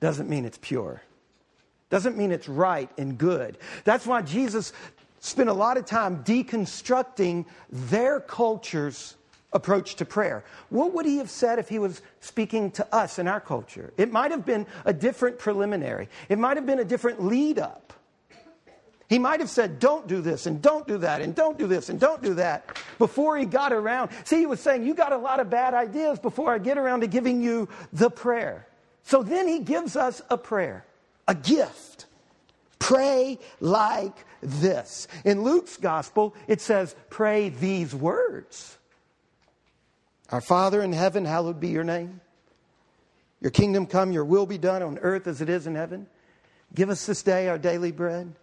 doesn't 0.00 0.28
mean 0.28 0.44
it's 0.46 0.58
pure. 0.58 1.02
Doesn't 1.90 2.16
mean 2.16 2.32
it's 2.32 2.48
right 2.48 2.90
and 2.96 3.18
good. 3.18 3.58
That's 3.84 4.06
why 4.06 4.22
Jesus 4.22 4.72
spent 5.20 5.50
a 5.50 5.52
lot 5.52 5.76
of 5.76 5.84
time 5.84 6.24
deconstructing 6.24 7.44
their 7.70 8.18
culture's 8.18 9.14
approach 9.52 9.96
to 9.96 10.06
prayer. 10.06 10.42
What 10.70 10.94
would 10.94 11.04
he 11.04 11.18
have 11.18 11.28
said 11.28 11.58
if 11.58 11.68
he 11.68 11.78
was 11.78 12.00
speaking 12.20 12.70
to 12.72 12.94
us 12.94 13.18
in 13.18 13.28
our 13.28 13.40
culture? 13.40 13.92
It 13.98 14.10
might 14.10 14.30
have 14.30 14.46
been 14.46 14.66
a 14.86 14.92
different 14.94 15.38
preliminary, 15.38 16.08
it 16.30 16.38
might 16.38 16.56
have 16.56 16.64
been 16.64 16.80
a 16.80 16.84
different 16.84 17.22
lead 17.22 17.58
up. 17.58 17.92
He 19.12 19.18
might 19.18 19.40
have 19.40 19.50
said, 19.50 19.78
Don't 19.78 20.06
do 20.08 20.22
this, 20.22 20.46
and 20.46 20.62
don't 20.62 20.88
do 20.88 20.96
that, 20.96 21.20
and 21.20 21.34
don't 21.34 21.58
do 21.58 21.66
this, 21.66 21.90
and 21.90 22.00
don't 22.00 22.22
do 22.22 22.32
that 22.32 22.78
before 22.96 23.36
he 23.36 23.44
got 23.44 23.70
around. 23.70 24.10
See, 24.24 24.38
he 24.38 24.46
was 24.46 24.58
saying, 24.58 24.86
You 24.86 24.94
got 24.94 25.12
a 25.12 25.18
lot 25.18 25.38
of 25.38 25.50
bad 25.50 25.74
ideas 25.74 26.18
before 26.18 26.54
I 26.54 26.56
get 26.56 26.78
around 26.78 27.02
to 27.02 27.06
giving 27.06 27.42
you 27.42 27.68
the 27.92 28.08
prayer. 28.08 28.66
So 29.02 29.22
then 29.22 29.46
he 29.46 29.58
gives 29.58 29.96
us 29.96 30.22
a 30.30 30.38
prayer, 30.38 30.86
a 31.28 31.34
gift. 31.34 32.06
Pray 32.78 33.38
like 33.60 34.16
this. 34.40 35.08
In 35.26 35.42
Luke's 35.42 35.76
gospel, 35.76 36.34
it 36.48 36.62
says, 36.62 36.96
Pray 37.10 37.50
these 37.50 37.94
words. 37.94 38.78
Our 40.30 40.40
Father 40.40 40.80
in 40.80 40.94
heaven, 40.94 41.26
hallowed 41.26 41.60
be 41.60 41.68
your 41.68 41.84
name. 41.84 42.22
Your 43.42 43.50
kingdom 43.50 43.84
come, 43.84 44.10
your 44.10 44.24
will 44.24 44.46
be 44.46 44.56
done 44.56 44.82
on 44.82 44.96
earth 45.00 45.26
as 45.26 45.42
it 45.42 45.50
is 45.50 45.66
in 45.66 45.74
heaven. 45.74 46.06
Give 46.74 46.88
us 46.88 47.04
this 47.04 47.22
day 47.22 47.50
our 47.50 47.58
daily 47.58 47.92
bread. 47.92 48.36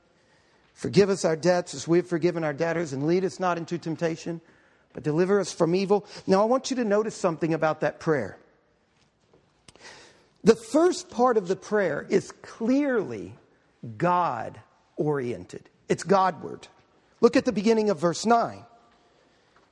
Forgive 0.79 1.09
us 1.09 1.25
our 1.25 1.35
debts 1.35 1.73
as 1.73 1.89
we 1.89 1.97
have 1.97 2.07
forgiven 2.07 2.45
our 2.45 2.53
debtors, 2.53 2.93
and 2.93 3.05
lead 3.05 3.25
us 3.25 3.37
not 3.37 3.57
into 3.57 3.77
temptation, 3.77 4.39
but 4.93 5.03
deliver 5.03 5.37
us 5.41 5.51
from 5.51 5.75
evil. 5.75 6.05
Now, 6.25 6.41
I 6.41 6.45
want 6.45 6.69
you 6.69 6.77
to 6.77 6.85
notice 6.85 7.17
something 7.17 7.53
about 7.53 7.81
that 7.81 7.99
prayer. 7.99 8.37
The 10.41 10.55
first 10.55 11.09
part 11.09 11.35
of 11.35 11.49
the 11.49 11.57
prayer 11.57 12.07
is 12.09 12.31
clearly 12.41 13.33
God 13.97 14.57
oriented, 14.95 15.69
it's 15.89 16.03
Godward. 16.03 16.69
Look 17.19 17.35
at 17.35 17.43
the 17.43 17.51
beginning 17.51 17.89
of 17.89 17.99
verse 17.99 18.25
9. 18.25 18.63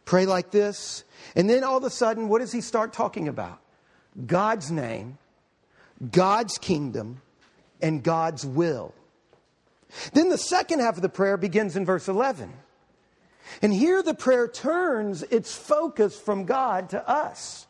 Pray 0.03 0.25
like 0.25 0.51
this. 0.51 1.05
And 1.37 1.49
then 1.49 1.63
all 1.63 1.77
of 1.77 1.85
a 1.85 1.89
sudden, 1.89 2.27
what 2.27 2.39
does 2.39 2.51
he 2.51 2.59
start 2.59 2.91
talking 2.91 3.29
about? 3.29 3.61
God's 4.25 4.71
name, 4.71 5.19
God's 6.11 6.57
kingdom, 6.57 7.21
and 7.81 8.03
God's 8.03 8.45
will. 8.45 8.93
Then 10.13 10.29
the 10.29 10.37
second 10.37 10.79
half 10.79 10.95
of 10.95 11.01
the 11.01 11.09
prayer 11.09 11.37
begins 11.37 11.75
in 11.75 11.85
verse 11.85 12.07
11. 12.07 12.51
And 13.61 13.73
here 13.73 14.03
the 14.03 14.13
prayer 14.13 14.47
turns 14.47 15.23
its 15.23 15.55
focus 15.55 16.19
from 16.19 16.45
God 16.45 16.89
to 16.89 17.09
us. 17.09 17.67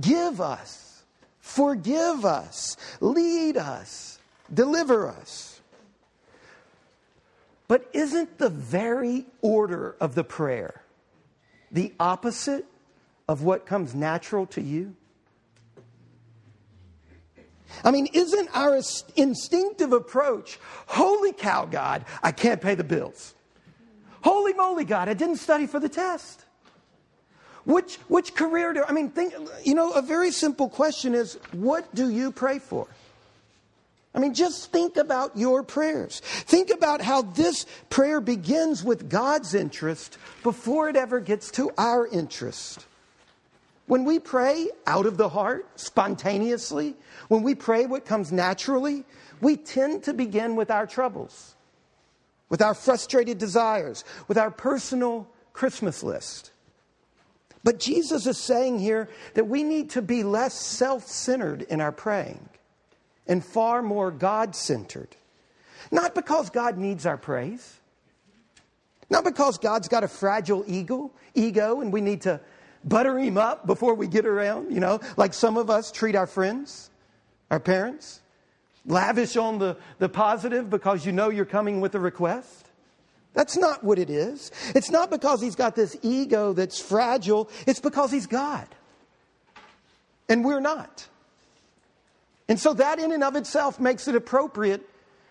Give 0.00 0.40
us, 0.40 1.02
forgive 1.40 2.24
us, 2.24 2.76
lead 3.00 3.56
us, 3.56 4.18
deliver 4.52 5.08
us. 5.08 5.60
But 7.66 7.88
isn't 7.92 8.38
the 8.38 8.48
very 8.48 9.26
order 9.42 9.94
of 10.00 10.14
the 10.14 10.24
prayer 10.24 10.82
the 11.70 11.92
opposite 12.00 12.64
of 13.28 13.42
what 13.42 13.66
comes 13.66 13.94
natural 13.94 14.46
to 14.46 14.62
you? 14.62 14.96
I 17.84 17.90
mean, 17.90 18.08
isn't 18.12 18.48
our 18.54 18.80
instinctive 19.16 19.92
approach, 19.92 20.58
holy 20.86 21.32
cow, 21.32 21.66
God, 21.66 22.04
I 22.22 22.32
can't 22.32 22.60
pay 22.60 22.74
the 22.74 22.84
bills? 22.84 23.34
Holy 24.22 24.52
moly, 24.52 24.84
God, 24.84 25.08
I 25.08 25.14
didn't 25.14 25.36
study 25.36 25.66
for 25.66 25.78
the 25.78 25.88
test. 25.88 26.44
Which, 27.64 27.96
which 28.08 28.34
career 28.34 28.72
do 28.72 28.82
I 28.88 28.92
mean, 28.92 29.10
think, 29.10 29.34
you 29.62 29.74
know, 29.74 29.92
a 29.92 30.02
very 30.02 30.30
simple 30.30 30.68
question 30.68 31.14
is 31.14 31.38
what 31.52 31.94
do 31.94 32.08
you 32.08 32.32
pray 32.32 32.58
for? 32.58 32.88
I 34.14 34.20
mean, 34.20 34.34
just 34.34 34.72
think 34.72 34.96
about 34.96 35.36
your 35.36 35.62
prayers. 35.62 36.20
Think 36.20 36.70
about 36.70 37.02
how 37.02 37.22
this 37.22 37.66
prayer 37.90 38.20
begins 38.20 38.82
with 38.82 39.08
God's 39.08 39.54
interest 39.54 40.18
before 40.42 40.88
it 40.88 40.96
ever 40.96 41.20
gets 41.20 41.50
to 41.52 41.70
our 41.76 42.06
interest. 42.06 42.86
When 43.88 44.04
we 44.04 44.18
pray 44.18 44.68
out 44.86 45.06
of 45.06 45.16
the 45.16 45.30
heart, 45.30 45.66
spontaneously, 45.76 46.94
when 47.28 47.42
we 47.42 47.54
pray 47.54 47.86
what 47.86 48.04
comes 48.04 48.30
naturally, 48.30 49.04
we 49.40 49.56
tend 49.56 50.02
to 50.04 50.12
begin 50.12 50.56
with 50.56 50.70
our 50.70 50.86
troubles, 50.86 51.56
with 52.50 52.60
our 52.60 52.74
frustrated 52.74 53.38
desires, 53.38 54.04
with 54.28 54.36
our 54.36 54.50
personal 54.50 55.26
Christmas 55.54 56.02
list. 56.02 56.52
But 57.64 57.80
Jesus 57.80 58.26
is 58.26 58.36
saying 58.36 58.78
here 58.78 59.08
that 59.32 59.48
we 59.48 59.62
need 59.62 59.88
to 59.90 60.02
be 60.02 60.22
less 60.22 60.52
self 60.54 61.06
centered 61.06 61.62
in 61.62 61.80
our 61.80 61.92
praying 61.92 62.46
and 63.26 63.42
far 63.42 63.80
more 63.80 64.10
God 64.10 64.54
centered. 64.54 65.16
Not 65.90 66.14
because 66.14 66.50
God 66.50 66.76
needs 66.76 67.06
our 67.06 67.16
praise, 67.16 67.78
not 69.08 69.24
because 69.24 69.56
God's 69.56 69.88
got 69.88 70.04
a 70.04 70.08
fragile 70.08 70.62
ego, 70.66 71.10
ego 71.34 71.80
and 71.80 71.90
we 71.90 72.02
need 72.02 72.20
to 72.22 72.38
butter 72.84 73.18
him 73.18 73.36
up 73.36 73.66
before 73.66 73.94
we 73.94 74.06
get 74.06 74.26
around, 74.26 74.72
you 74.72 74.80
know, 74.80 75.00
like 75.16 75.34
some 75.34 75.56
of 75.56 75.70
us 75.70 75.90
treat 75.90 76.14
our 76.14 76.26
friends, 76.26 76.90
our 77.50 77.60
parents. 77.60 78.20
Lavish 78.86 79.36
on 79.36 79.58
the, 79.58 79.76
the 79.98 80.08
positive 80.08 80.70
because 80.70 81.04
you 81.04 81.12
know 81.12 81.28
you're 81.28 81.44
coming 81.44 81.80
with 81.80 81.94
a 81.94 82.00
request. 82.00 82.68
That's 83.34 83.56
not 83.56 83.84
what 83.84 83.98
it 83.98 84.08
is. 84.08 84.50
It's 84.74 84.90
not 84.90 85.10
because 85.10 85.42
he's 85.42 85.54
got 85.54 85.76
this 85.76 85.96
ego 86.02 86.54
that's 86.54 86.80
fragile, 86.80 87.50
it's 87.66 87.80
because 87.80 88.10
he's 88.10 88.26
God. 88.26 88.66
And 90.28 90.44
we're 90.44 90.60
not. 90.60 91.06
And 92.48 92.58
so 92.58 92.72
that 92.74 92.98
in 92.98 93.12
and 93.12 93.22
of 93.22 93.36
itself 93.36 93.78
makes 93.78 94.08
it 94.08 94.14
appropriate 94.14 94.88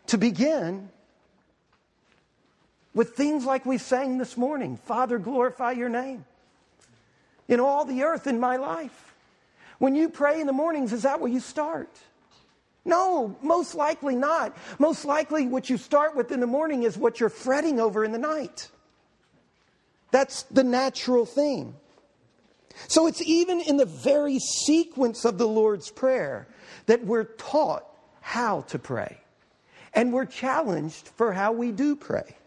to 0.07 0.17
begin 0.17 0.89
with 2.93 3.15
things 3.15 3.43
like 3.45 3.65
we 3.65 3.77
sang 3.77 4.17
this 4.19 4.37
morning 4.37 4.77
Father, 4.77 5.17
glorify 5.17 5.71
your 5.71 5.89
name 5.89 6.25
in 7.47 7.59
all 7.59 7.85
the 7.85 8.03
earth 8.03 8.27
in 8.27 8.39
my 8.39 8.57
life. 8.57 9.15
When 9.79 9.95
you 9.95 10.09
pray 10.09 10.41
in 10.41 10.47
the 10.47 10.53
mornings, 10.53 10.91
is 10.93 11.03
that 11.03 11.19
where 11.19 11.31
you 11.31 11.39
start? 11.39 11.89
No, 12.83 13.35
most 13.41 13.75
likely 13.75 14.15
not. 14.15 14.55
Most 14.79 15.05
likely, 15.05 15.45
what 15.45 15.69
you 15.69 15.77
start 15.77 16.15
with 16.15 16.31
in 16.31 16.39
the 16.39 16.47
morning 16.47 16.83
is 16.83 16.97
what 16.97 17.19
you're 17.19 17.29
fretting 17.29 17.79
over 17.79 18.03
in 18.05 18.13
the 18.13 18.17
night. 18.17 18.69
That's 20.11 20.43
the 20.43 20.63
natural 20.63 21.25
thing. 21.25 21.75
So 22.87 23.07
it's 23.07 23.21
even 23.21 23.59
in 23.59 23.77
the 23.77 23.85
very 23.85 24.39
sequence 24.39 25.25
of 25.25 25.37
the 25.37 25.47
Lord's 25.47 25.91
Prayer 25.91 26.47
that 26.85 27.05
we're 27.05 27.25
taught 27.25 27.85
how 28.21 28.61
to 28.61 28.79
pray. 28.79 29.17
And 29.93 30.13
we're 30.13 30.25
challenged 30.25 31.09
for 31.09 31.33
how 31.33 31.51
we 31.51 31.71
do 31.71 31.95
pray. 31.95 32.37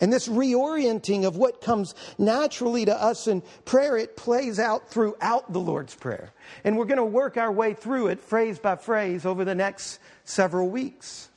And 0.00 0.12
this 0.12 0.28
reorienting 0.28 1.24
of 1.24 1.36
what 1.36 1.60
comes 1.60 1.94
naturally 2.18 2.84
to 2.84 3.02
us 3.02 3.26
in 3.26 3.42
prayer, 3.64 3.96
it 3.96 4.16
plays 4.16 4.58
out 4.58 4.90
throughout 4.90 5.52
the 5.52 5.60
Lord's 5.60 5.94
Prayer. 5.94 6.32
And 6.64 6.76
we're 6.76 6.84
going 6.84 6.98
to 6.98 7.04
work 7.04 7.36
our 7.36 7.52
way 7.52 7.74
through 7.74 8.08
it 8.08 8.20
phrase 8.20 8.58
by 8.58 8.76
phrase 8.76 9.24
over 9.24 9.44
the 9.44 9.54
next 9.54 9.98
several 10.24 10.68
weeks. 10.68 11.28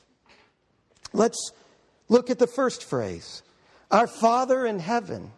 Let's 1.12 1.52
look 2.08 2.30
at 2.30 2.38
the 2.38 2.46
first 2.46 2.84
phrase 2.84 3.42
Our 3.90 4.06
Father 4.06 4.66
in 4.66 4.78
heaven, 4.78 5.32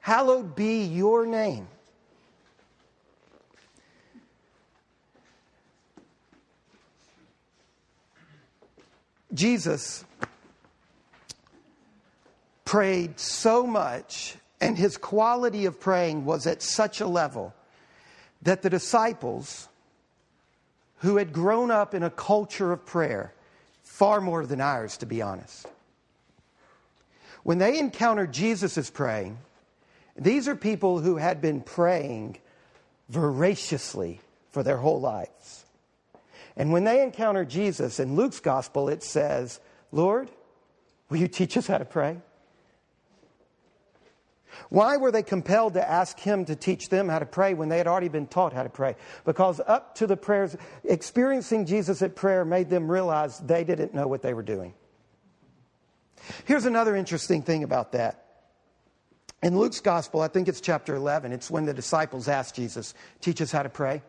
hallowed 0.00 0.56
be 0.56 0.84
your 0.84 1.26
name. 1.26 1.68
Jesus 9.34 10.04
prayed 12.66 13.18
so 13.18 13.66
much, 13.66 14.34
and 14.60 14.76
his 14.76 14.98
quality 14.98 15.64
of 15.64 15.80
praying 15.80 16.26
was 16.26 16.46
at 16.46 16.60
such 16.60 17.00
a 17.00 17.06
level 17.06 17.54
that 18.42 18.60
the 18.60 18.68
disciples, 18.68 19.68
who 20.98 21.16
had 21.16 21.32
grown 21.32 21.70
up 21.70 21.94
in 21.94 22.02
a 22.02 22.10
culture 22.10 22.72
of 22.72 22.84
prayer, 22.84 23.32
far 23.82 24.20
more 24.20 24.44
than 24.44 24.60
ours, 24.60 24.98
to 24.98 25.06
be 25.06 25.22
honest, 25.22 25.66
when 27.44 27.58
they 27.58 27.78
encountered 27.78 28.32
Jesus' 28.32 28.90
praying, 28.90 29.38
these 30.16 30.48
are 30.48 30.56
people 30.56 30.98
who 30.98 31.16
had 31.16 31.40
been 31.40 31.60
praying 31.60 32.38
voraciously 33.08 34.20
for 34.50 34.62
their 34.62 34.78
whole 34.78 35.00
lives. 35.00 35.64
And 36.56 36.72
when 36.72 36.84
they 36.84 37.02
encounter 37.02 37.44
Jesus 37.44 38.00
in 38.00 38.16
Luke's 38.16 38.40
gospel, 38.40 38.88
it 38.88 39.02
says, 39.02 39.60
Lord, 39.92 40.30
will 41.08 41.18
you 41.18 41.28
teach 41.28 41.56
us 41.56 41.66
how 41.68 41.78
to 41.78 41.84
pray? 41.84 42.16
Why 44.68 44.96
were 44.96 45.10
they 45.10 45.22
compelled 45.22 45.74
to 45.74 45.88
ask 45.88 46.18
him 46.18 46.44
to 46.46 46.56
teach 46.56 46.88
them 46.88 47.08
how 47.08 47.18
to 47.18 47.26
pray 47.26 47.54
when 47.54 47.68
they 47.68 47.78
had 47.78 47.86
already 47.86 48.08
been 48.08 48.26
taught 48.26 48.52
how 48.52 48.62
to 48.62 48.68
pray? 48.68 48.96
Because 49.24 49.60
up 49.66 49.94
to 49.96 50.06
the 50.06 50.16
prayers, 50.16 50.56
experiencing 50.84 51.66
Jesus 51.66 52.02
at 52.02 52.16
prayer 52.16 52.44
made 52.44 52.70
them 52.70 52.90
realize 52.90 53.38
they 53.38 53.64
didn't 53.64 53.94
know 53.94 54.06
what 54.06 54.22
they 54.22 54.34
were 54.34 54.42
doing. 54.42 54.74
Here's 56.44 56.64
another 56.64 56.96
interesting 56.96 57.42
thing 57.42 57.62
about 57.62 57.92
that. 57.92 58.24
In 59.42 59.58
Luke's 59.58 59.80
gospel, 59.80 60.22
I 60.22 60.28
think 60.28 60.48
it's 60.48 60.60
chapter 60.60 60.94
11, 60.94 61.32
it's 61.32 61.50
when 61.50 61.66
the 61.66 61.74
disciples 61.74 62.26
asked 62.26 62.56
Jesus, 62.56 62.94
Teach 63.20 63.40
us 63.40 63.52
how 63.52 63.62
to 63.62 63.68
pray. 63.68 64.02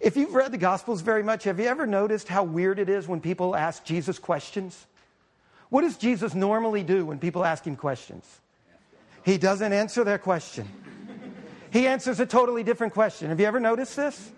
If 0.00 0.16
you've 0.16 0.34
read 0.34 0.52
the 0.52 0.58
gospels 0.58 1.02
very 1.02 1.22
much, 1.22 1.44
have 1.44 1.60
you 1.60 1.66
ever 1.66 1.86
noticed 1.86 2.28
how 2.28 2.42
weird 2.42 2.78
it 2.78 2.88
is 2.88 3.06
when 3.06 3.20
people 3.20 3.54
ask 3.54 3.84
Jesus 3.84 4.18
questions? 4.18 4.86
What 5.68 5.82
does 5.82 5.96
Jesus 5.96 6.34
normally 6.34 6.82
do 6.82 7.06
when 7.06 7.18
people 7.18 7.44
ask 7.44 7.64
him 7.66 7.76
questions? 7.76 8.40
He 9.24 9.38
doesn't 9.38 9.72
answer 9.72 10.04
their 10.04 10.18
question. 10.18 10.68
He 11.70 11.86
answers 11.86 12.20
a 12.20 12.26
totally 12.26 12.62
different 12.62 12.92
question. 12.92 13.30
Have 13.30 13.40
you 13.40 13.46
ever 13.46 13.58
noticed 13.58 13.96
this? 13.96 14.30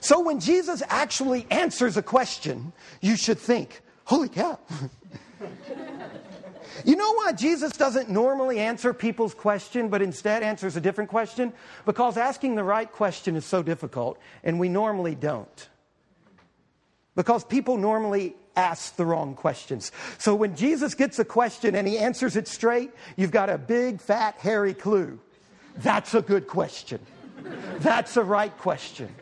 So 0.00 0.20
when 0.20 0.40
Jesus 0.40 0.82
actually 0.88 1.46
answers 1.50 1.96
a 1.96 2.02
question, 2.02 2.72
you 3.00 3.16
should 3.16 3.38
think, 3.38 3.80
holy 4.04 4.28
cow. 4.28 4.58
you 6.84 6.96
know 6.96 7.12
why 7.14 7.32
Jesus 7.32 7.72
doesn't 7.72 8.08
normally 8.08 8.58
answer 8.58 8.94
people's 8.94 9.34
question, 9.34 9.88
but 9.88 10.00
instead 10.00 10.42
answers 10.42 10.76
a 10.76 10.80
different 10.80 11.10
question? 11.10 11.52
Because 11.84 12.16
asking 12.16 12.54
the 12.54 12.64
right 12.64 12.90
question 12.90 13.36
is 13.36 13.44
so 13.44 13.62
difficult, 13.62 14.18
and 14.42 14.58
we 14.58 14.68
normally 14.68 15.14
don't. 15.14 15.68
Because 17.14 17.44
people 17.44 17.76
normally 17.76 18.36
ask 18.58 18.96
the 18.96 19.06
wrong 19.06 19.34
questions. 19.34 19.92
So 20.18 20.34
when 20.34 20.56
Jesus 20.56 20.94
gets 20.94 21.18
a 21.18 21.24
question 21.24 21.74
and 21.74 21.86
he 21.86 21.96
answers 21.96 22.36
it 22.36 22.48
straight, 22.48 22.90
you've 23.16 23.30
got 23.30 23.48
a 23.48 23.56
big, 23.56 24.00
fat, 24.00 24.34
hairy 24.38 24.74
clue 24.74 25.20
That's 25.76 26.14
a 26.14 26.22
good 26.22 26.48
question. 26.48 27.00
That's 27.78 28.16
a 28.16 28.24
right 28.24 28.56
question. 28.58 29.14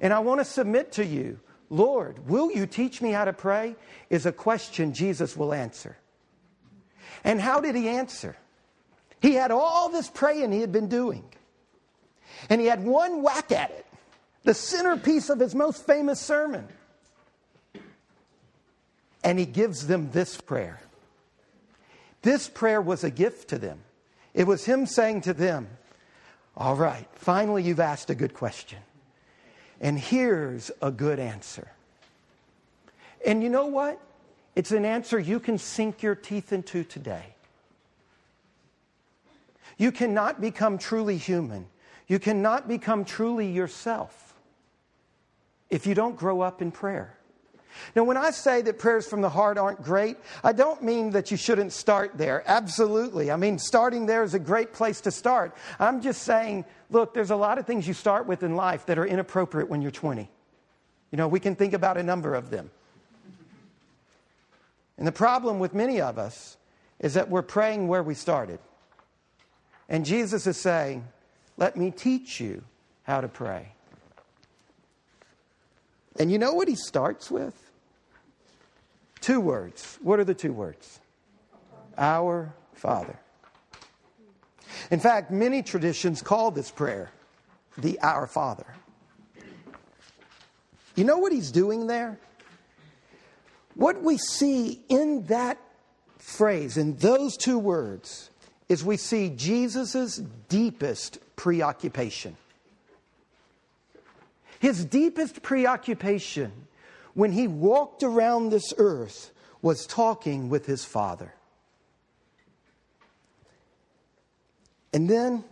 And 0.00 0.12
I 0.12 0.20
want 0.20 0.40
to 0.40 0.44
submit 0.44 0.92
to 0.92 1.04
you 1.04 1.40
Lord, 1.70 2.28
will 2.28 2.52
you 2.52 2.66
teach 2.66 3.02
me 3.02 3.10
how 3.10 3.24
to 3.24 3.32
pray? 3.32 3.76
is 4.10 4.26
a 4.26 4.32
question 4.32 4.92
Jesus 4.92 5.36
will 5.36 5.52
answer. 5.52 5.96
And 7.24 7.40
how 7.40 7.60
did 7.60 7.74
he 7.74 7.88
answer? 7.88 8.36
He 9.20 9.34
had 9.34 9.50
all 9.50 9.88
this 9.88 10.08
praying 10.08 10.52
he 10.52 10.60
had 10.60 10.70
been 10.70 10.88
doing. 10.88 11.24
And 12.48 12.60
he 12.60 12.66
had 12.66 12.84
one 12.84 13.22
whack 13.22 13.50
at 13.50 13.70
it, 13.70 13.86
the 14.44 14.54
centerpiece 14.54 15.30
of 15.30 15.40
his 15.40 15.54
most 15.54 15.86
famous 15.86 16.20
sermon. 16.20 16.68
And 19.24 19.38
he 19.38 19.46
gives 19.46 19.86
them 19.86 20.10
this 20.12 20.40
prayer. 20.40 20.80
This 22.22 22.48
prayer 22.48 22.80
was 22.80 23.02
a 23.02 23.10
gift 23.10 23.48
to 23.48 23.58
them. 23.58 23.80
It 24.34 24.46
was 24.46 24.64
him 24.64 24.86
saying 24.86 25.22
to 25.22 25.34
them, 25.34 25.68
All 26.56 26.76
right, 26.76 27.08
finally 27.14 27.62
you've 27.62 27.80
asked 27.80 28.10
a 28.10 28.14
good 28.14 28.34
question. 28.34 28.78
And 29.80 29.98
here's 29.98 30.70
a 30.80 30.90
good 30.90 31.18
answer. 31.18 31.68
And 33.26 33.42
you 33.42 33.48
know 33.48 33.66
what? 33.66 34.00
It's 34.54 34.70
an 34.70 34.84
answer 34.84 35.18
you 35.18 35.40
can 35.40 35.58
sink 35.58 36.02
your 36.02 36.14
teeth 36.14 36.52
into 36.52 36.84
today. 36.84 37.34
You 39.76 39.90
cannot 39.90 40.40
become 40.40 40.78
truly 40.78 41.16
human. 41.16 41.66
You 42.06 42.18
cannot 42.18 42.68
become 42.68 43.04
truly 43.04 43.50
yourself 43.50 44.34
if 45.70 45.86
you 45.86 45.94
don't 45.94 46.16
grow 46.16 46.40
up 46.40 46.62
in 46.62 46.70
prayer. 46.70 47.16
Now, 47.94 48.04
when 48.04 48.16
I 48.16 48.30
say 48.30 48.62
that 48.62 48.78
prayers 48.78 49.06
from 49.06 49.20
the 49.20 49.28
heart 49.28 49.58
aren't 49.58 49.82
great, 49.82 50.16
I 50.42 50.52
don't 50.52 50.82
mean 50.82 51.10
that 51.10 51.30
you 51.30 51.36
shouldn't 51.36 51.72
start 51.72 52.16
there. 52.16 52.42
Absolutely. 52.46 53.30
I 53.30 53.36
mean, 53.36 53.58
starting 53.58 54.06
there 54.06 54.22
is 54.22 54.34
a 54.34 54.38
great 54.38 54.72
place 54.72 55.00
to 55.02 55.10
start. 55.10 55.56
I'm 55.78 56.00
just 56.00 56.22
saying, 56.22 56.64
look, 56.90 57.14
there's 57.14 57.30
a 57.30 57.36
lot 57.36 57.58
of 57.58 57.66
things 57.66 57.86
you 57.86 57.94
start 57.94 58.26
with 58.26 58.42
in 58.42 58.56
life 58.56 58.86
that 58.86 58.98
are 58.98 59.06
inappropriate 59.06 59.68
when 59.68 59.82
you're 59.82 59.90
20. 59.90 60.28
You 61.10 61.16
know, 61.16 61.28
we 61.28 61.40
can 61.40 61.54
think 61.54 61.74
about 61.74 61.96
a 61.96 62.02
number 62.02 62.34
of 62.34 62.50
them. 62.50 62.70
And 64.96 65.06
the 65.06 65.12
problem 65.12 65.58
with 65.58 65.74
many 65.74 66.00
of 66.00 66.18
us 66.18 66.56
is 67.00 67.14
that 67.14 67.28
we're 67.28 67.42
praying 67.42 67.88
where 67.88 68.02
we 68.02 68.14
started. 68.14 68.58
And 69.88 70.04
Jesus 70.04 70.46
is 70.46 70.56
saying, 70.56 71.06
Let 71.56 71.76
me 71.76 71.90
teach 71.90 72.40
you 72.40 72.64
how 73.02 73.20
to 73.20 73.28
pray. 73.28 73.72
And 76.18 76.30
you 76.30 76.38
know 76.38 76.54
what 76.54 76.68
he 76.68 76.76
starts 76.76 77.30
with? 77.30 77.63
Two 79.24 79.40
words. 79.40 79.98
What 80.02 80.20
are 80.20 80.24
the 80.24 80.34
two 80.34 80.52
words? 80.52 81.00
Our 81.96 82.52
Father. 82.74 83.18
In 84.90 85.00
fact, 85.00 85.30
many 85.30 85.62
traditions 85.62 86.20
call 86.20 86.50
this 86.50 86.70
prayer 86.70 87.10
the 87.78 87.98
Our 88.00 88.26
Father. 88.26 88.66
You 90.94 91.04
know 91.04 91.16
what 91.16 91.32
he's 91.32 91.50
doing 91.50 91.86
there? 91.86 92.18
What 93.76 94.02
we 94.02 94.18
see 94.18 94.82
in 94.90 95.24
that 95.28 95.56
phrase, 96.18 96.76
in 96.76 96.96
those 96.96 97.38
two 97.38 97.58
words, 97.58 98.28
is 98.68 98.84
we 98.84 98.98
see 98.98 99.30
Jesus' 99.30 100.18
deepest 100.50 101.16
preoccupation. 101.34 102.36
His 104.58 104.84
deepest 104.84 105.40
preoccupation 105.40 106.52
when 107.14 107.32
he 107.32 107.48
walked 107.48 108.02
around 108.02 108.50
this 108.50 108.72
earth 108.78 109.32
was 109.62 109.86
talking 109.86 110.48
with 110.48 110.66
his 110.66 110.84
Father. 110.84 111.32
And 114.92 115.08
then, 115.08 115.42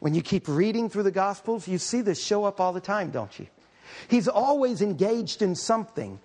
when 0.00 0.14
you 0.14 0.22
keep 0.22 0.48
reading 0.48 0.88
through 0.88 1.04
the 1.04 1.10
Gospels, 1.10 1.68
you 1.68 1.78
see 1.78 2.00
this 2.00 2.22
show 2.22 2.44
up 2.44 2.60
all 2.60 2.72
the 2.72 2.80
time, 2.80 3.10
don't 3.10 3.38
you? 3.38 3.46
He's 4.08 4.28
always 4.28 4.82
engaged 4.82 5.42
in 5.42 5.54
something, 5.54 6.18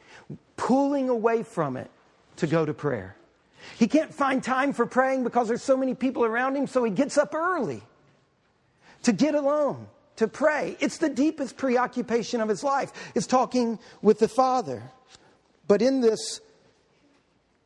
pulling 0.55 1.09
away 1.09 1.43
from 1.43 1.77
it 1.77 1.89
to 2.37 2.47
go 2.47 2.65
to 2.65 2.73
prayer. 2.73 3.15
He 3.77 3.87
can't 3.87 4.13
find 4.13 4.43
time 4.43 4.73
for 4.73 4.85
praying 4.85 5.23
because 5.23 5.47
there's 5.47 5.63
so 5.63 5.77
many 5.77 5.93
people 5.93 6.25
around 6.25 6.55
him, 6.55 6.67
so 6.67 6.83
he 6.83 6.91
gets 6.91 7.17
up 7.17 7.35
early 7.35 7.83
to 9.03 9.11
get 9.11 9.35
alone, 9.35 9.87
to 10.21 10.27
pray. 10.27 10.77
It's 10.79 10.99
the 10.99 11.09
deepest 11.09 11.57
preoccupation 11.57 12.41
of 12.41 12.47
his 12.47 12.63
life, 12.63 12.91
is 13.15 13.25
talking 13.25 13.79
with 14.03 14.19
the 14.19 14.27
Father. 14.27 14.83
But 15.67 15.81
in 15.81 16.01
this 16.01 16.41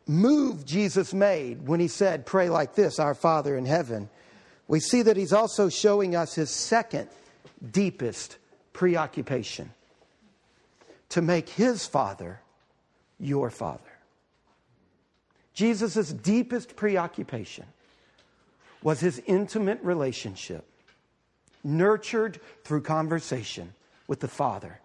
move 0.07 0.65
Jesus 0.65 1.13
made 1.13 1.67
when 1.67 1.81
he 1.81 1.89
said, 1.89 2.25
Pray 2.25 2.49
like 2.49 2.73
this, 2.73 2.97
Our 2.97 3.13
Father 3.13 3.57
in 3.57 3.65
heaven, 3.65 4.09
we 4.69 4.79
see 4.79 5.01
that 5.01 5.17
he's 5.17 5.33
also 5.33 5.67
showing 5.67 6.15
us 6.15 6.33
his 6.33 6.49
second 6.49 7.09
deepest 7.71 8.37
preoccupation 8.71 9.71
to 11.09 11.21
make 11.21 11.49
his 11.49 11.85
Father 11.85 12.39
your 13.19 13.49
Father. 13.49 13.81
Jesus' 15.53 16.13
deepest 16.13 16.77
preoccupation 16.77 17.65
was 18.81 19.01
his 19.01 19.21
intimate 19.25 19.81
relationship, 19.81 20.65
nurtured 21.65 22.39
through 22.63 22.81
conversation 22.81 23.73
with 24.07 24.19
the 24.21 24.27
Father. 24.27 24.79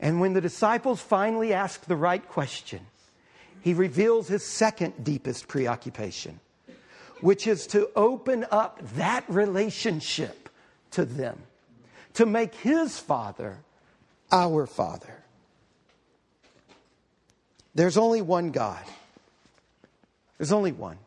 And 0.00 0.20
when 0.20 0.32
the 0.32 0.40
disciples 0.40 1.00
finally 1.00 1.52
ask 1.52 1.84
the 1.84 1.96
right 1.96 2.26
question, 2.26 2.80
he 3.60 3.74
reveals 3.74 4.28
his 4.28 4.44
second 4.44 5.04
deepest 5.04 5.48
preoccupation, 5.48 6.40
which 7.20 7.46
is 7.46 7.66
to 7.68 7.90
open 7.94 8.46
up 8.50 8.80
that 8.94 9.24
relationship 9.28 10.48
to 10.92 11.04
them, 11.04 11.38
to 12.14 12.24
make 12.24 12.54
his 12.54 12.98
Father 12.98 13.58
our 14.32 14.66
Father. 14.66 15.14
There's 17.74 17.96
only 17.96 18.22
one 18.22 18.50
God. 18.50 18.84
There's 20.38 20.52
only 20.52 20.72
one. 20.72 20.98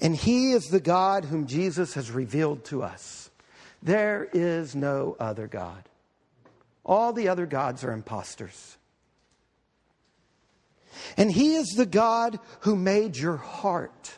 And 0.00 0.14
He 0.14 0.52
is 0.52 0.64
the 0.64 0.80
God 0.80 1.24
whom 1.24 1.46
Jesus 1.46 1.94
has 1.94 2.10
revealed 2.10 2.64
to 2.66 2.82
us. 2.82 3.30
There 3.82 4.28
is 4.32 4.74
no 4.74 5.16
other 5.18 5.46
God. 5.46 5.88
All 6.84 7.12
the 7.12 7.28
other 7.28 7.46
gods 7.46 7.84
are 7.84 7.92
impostors. 7.92 8.76
And 11.16 11.30
He 11.30 11.54
is 11.54 11.68
the 11.76 11.86
God 11.86 12.38
who 12.60 12.76
made 12.76 13.16
your 13.16 13.36
heart. 13.36 14.12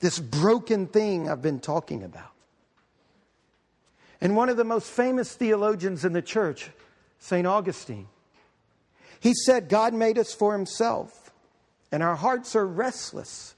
This 0.00 0.18
broken 0.18 0.86
thing 0.86 1.28
I've 1.28 1.42
been 1.42 1.60
talking 1.60 2.02
about. 2.02 2.32
And 4.20 4.36
one 4.36 4.48
of 4.48 4.56
the 4.56 4.64
most 4.64 4.88
famous 4.88 5.34
theologians 5.34 6.04
in 6.04 6.12
the 6.12 6.22
church 6.22 6.70
St. 7.24 7.46
Augustine. 7.46 8.06
He 9.20 9.32
said, 9.32 9.70
God 9.70 9.94
made 9.94 10.18
us 10.18 10.34
for 10.34 10.52
himself, 10.52 11.23
and 11.92 12.02
our 12.02 12.16
hearts 12.16 12.56
are 12.56 12.66
restless 12.66 13.54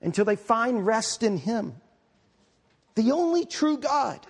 until 0.00 0.24
they 0.24 0.36
find 0.36 0.86
rest 0.86 1.22
in 1.22 1.38
him, 1.38 1.74
the 2.94 3.12
only 3.12 3.44
true 3.44 3.78
God. 3.78 4.20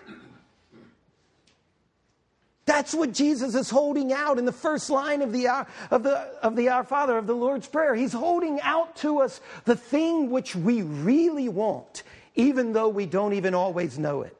That's 2.66 2.92
what 2.92 3.12
Jesus 3.12 3.54
is 3.54 3.70
holding 3.70 4.12
out 4.12 4.38
in 4.38 4.44
the 4.44 4.52
first 4.52 4.90
line 4.90 5.22
of 5.22 5.32
the, 5.32 5.46
uh, 5.46 5.64
of, 5.92 6.02
the, 6.02 6.16
of 6.42 6.56
the 6.56 6.68
Our 6.68 6.82
Father, 6.82 7.16
of 7.16 7.28
the 7.28 7.34
Lord's 7.34 7.68
Prayer. 7.68 7.94
He's 7.94 8.12
holding 8.12 8.60
out 8.60 8.96
to 8.96 9.20
us 9.20 9.40
the 9.64 9.76
thing 9.76 10.30
which 10.30 10.56
we 10.56 10.82
really 10.82 11.48
want, 11.48 12.02
even 12.34 12.72
though 12.72 12.88
we 12.88 13.06
don't 13.06 13.34
even 13.34 13.54
always 13.54 14.00
know 14.00 14.22
it. 14.22 14.36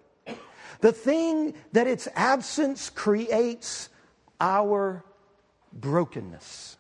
The 0.81 0.93
thing 0.93 1.55
that 1.73 1.87
its 1.87 2.09
absence 2.17 2.91
creates 2.91 3.89
our 4.41 5.05
brokenness. 5.73 6.76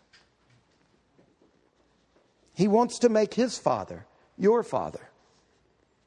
He 2.57 2.69
wants 2.69 3.01
to 3.01 3.11
make 3.11 3.35
his 3.35 3.59
father 3.59 4.07
your 4.38 4.62
father. 4.62 5.11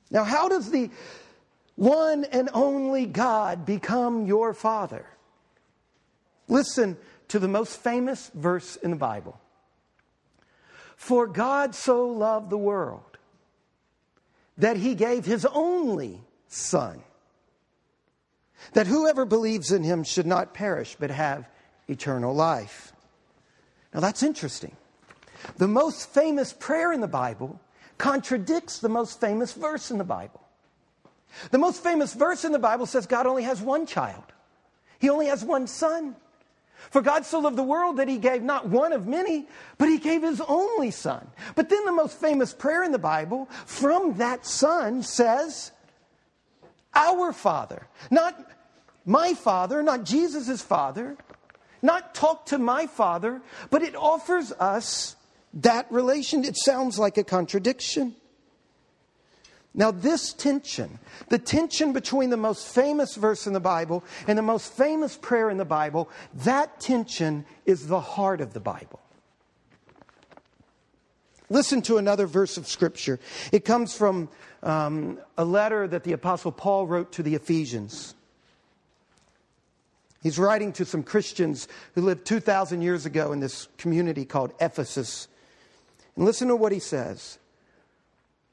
Now, 0.09 0.23
how 0.23 0.49
does 0.49 0.71
the 0.71 0.89
one 1.75 2.25
and 2.25 2.49
only 2.55 3.05
God 3.05 3.67
become 3.67 4.25
your 4.25 4.55
father? 4.55 5.05
Listen 6.47 6.97
to 7.27 7.38
the 7.38 7.47
most 7.47 7.77
famous 7.77 8.31
verse 8.33 8.77
in 8.77 8.89
the 8.89 8.97
Bible. 8.97 9.39
For 10.95 11.27
God 11.27 11.75
so 11.75 12.07
loved 12.07 12.49
the 12.49 12.57
world 12.57 13.19
that 14.57 14.75
he 14.75 14.95
gave 14.95 15.25
his 15.25 15.45
only 15.45 16.19
son 16.47 17.03
that 18.73 18.88
whoever 18.88 19.23
believes 19.23 19.71
in 19.71 19.83
him 19.83 20.03
should 20.03 20.25
not 20.25 20.55
perish 20.55 20.97
but 20.99 21.12
have 21.12 21.47
eternal 21.88 22.33
life. 22.33 22.91
Now 23.93 23.99
that's 23.99 24.23
interesting. 24.23 24.75
The 25.58 25.67
most 25.67 26.10
famous 26.10 26.54
prayer 26.54 26.91
in 26.91 27.02
the 27.02 27.08
Bible 27.08 27.60
contradicts 27.97 28.80
the 28.80 28.89
most 28.89 29.19
famous 29.19 29.54
verse 29.54 29.91
in 29.91 29.97
the 29.97 30.04
Bible. 30.04 30.41
The 31.52 31.58
most 31.58 31.84
famous 31.84 32.13
verse 32.13 32.43
in 32.43 32.52
the 32.52 32.60
Bible 32.60 32.86
says 32.86 33.06
God 33.06 33.28
only 33.28 33.43
has 33.43 33.62
one 33.62 33.86
child, 33.86 34.23
He 34.99 35.10
only 35.10 35.28
has 35.28 35.43
one 35.43 35.67
son. 35.67 36.15
For 36.91 37.02
God 37.02 37.25
so 37.25 37.39
loved 37.39 37.58
the 37.58 37.63
world 37.63 37.97
that 37.97 38.08
he 38.08 38.17
gave 38.17 38.41
not 38.41 38.69
one 38.69 38.93
of 38.93 39.06
many, 39.06 39.47
but 39.78 39.89
he 39.89 39.97
gave 39.97 40.23
his 40.23 40.39
only 40.39 40.91
son. 40.91 41.30
But 41.56 41.69
then 41.69 41.84
the 41.84 41.91
most 41.91 42.17
famous 42.17 42.54
prayer 42.54 42.84
in 42.84 42.93
the 42.93 42.97
Bible 42.97 43.49
from 43.65 44.15
that 44.17 44.45
son 44.45 45.04
says, 45.04 45.71
Our 46.95 47.34
Father. 47.34 47.88
Not 48.10 48.49
my 49.06 49.34
Father, 49.34 49.84
not 49.84 50.06
Jesus' 50.06 50.62
Father, 50.62 51.17
not 51.82 52.15
talk 52.15 52.45
to 52.47 52.58
my 52.58 52.88
Father, 52.88 53.41
but 53.69 53.82
it 53.84 53.95
offers 53.95 54.52
us 54.54 55.15
that 55.53 55.91
relation. 55.91 56.43
It 56.43 56.57
sounds 56.57 56.99
like 56.99 57.17
a 57.17 57.23
contradiction. 57.23 58.15
Now, 59.73 59.91
this 59.91 60.33
tension, 60.33 60.99
the 61.29 61.38
tension 61.38 61.93
between 61.93 62.31
the 62.31 62.38
most 62.38 62.67
famous 62.67 63.15
verse 63.15 63.45
in 63.45 63.53
the 63.53 63.59
Bible 63.59 64.03
and 64.27 64.38
the 64.38 64.43
most 64.43 64.73
famous 64.73 65.15
prayer 65.15 65.49
in 65.49 65.57
the 65.57 65.65
Bible, 65.65 66.09
that 66.33 66.79
tension 66.79 67.45
is 67.65 67.88
the 67.88 67.99
heart 67.99 68.41
of 68.41 68.53
the 68.53 68.59
Bible. 68.59 68.99
Listen 71.51 71.81
to 71.83 71.97
another 71.97 72.27
verse 72.27 72.57
of 72.57 72.67
Scripture. 72.67 73.19
It 73.51 73.65
comes 73.65 73.95
from 73.95 74.29
um, 74.62 75.19
a 75.38 75.45
letter 75.45 75.88
that 75.88 76.03
the 76.03 76.13
Apostle 76.13 76.51
Paul 76.51 76.85
wrote 76.85 77.12
to 77.13 77.23
the 77.23 77.35
Ephesians. 77.35 78.15
He's 80.21 80.38
writing 80.38 80.73
to 80.73 80.85
some 80.85 81.03
Christians 81.03 81.67
who 81.95 82.01
lived 82.01 82.25
2,000 82.25 82.81
years 82.81 83.05
ago 83.05 83.31
in 83.31 83.39
this 83.39 83.67
community 83.77 84.25
called 84.25 84.51
Ephesus. 84.59 85.27
And 86.19 86.25
listen 86.25 86.49
to 86.49 86.55
what 86.58 86.73
he 86.73 86.79
says. 86.79 87.39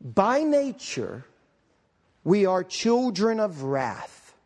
By 0.00 0.44
nature, 0.44 1.24
we 2.22 2.46
are 2.46 2.62
children 2.62 3.40
of 3.40 3.64
wrath. 3.64 4.36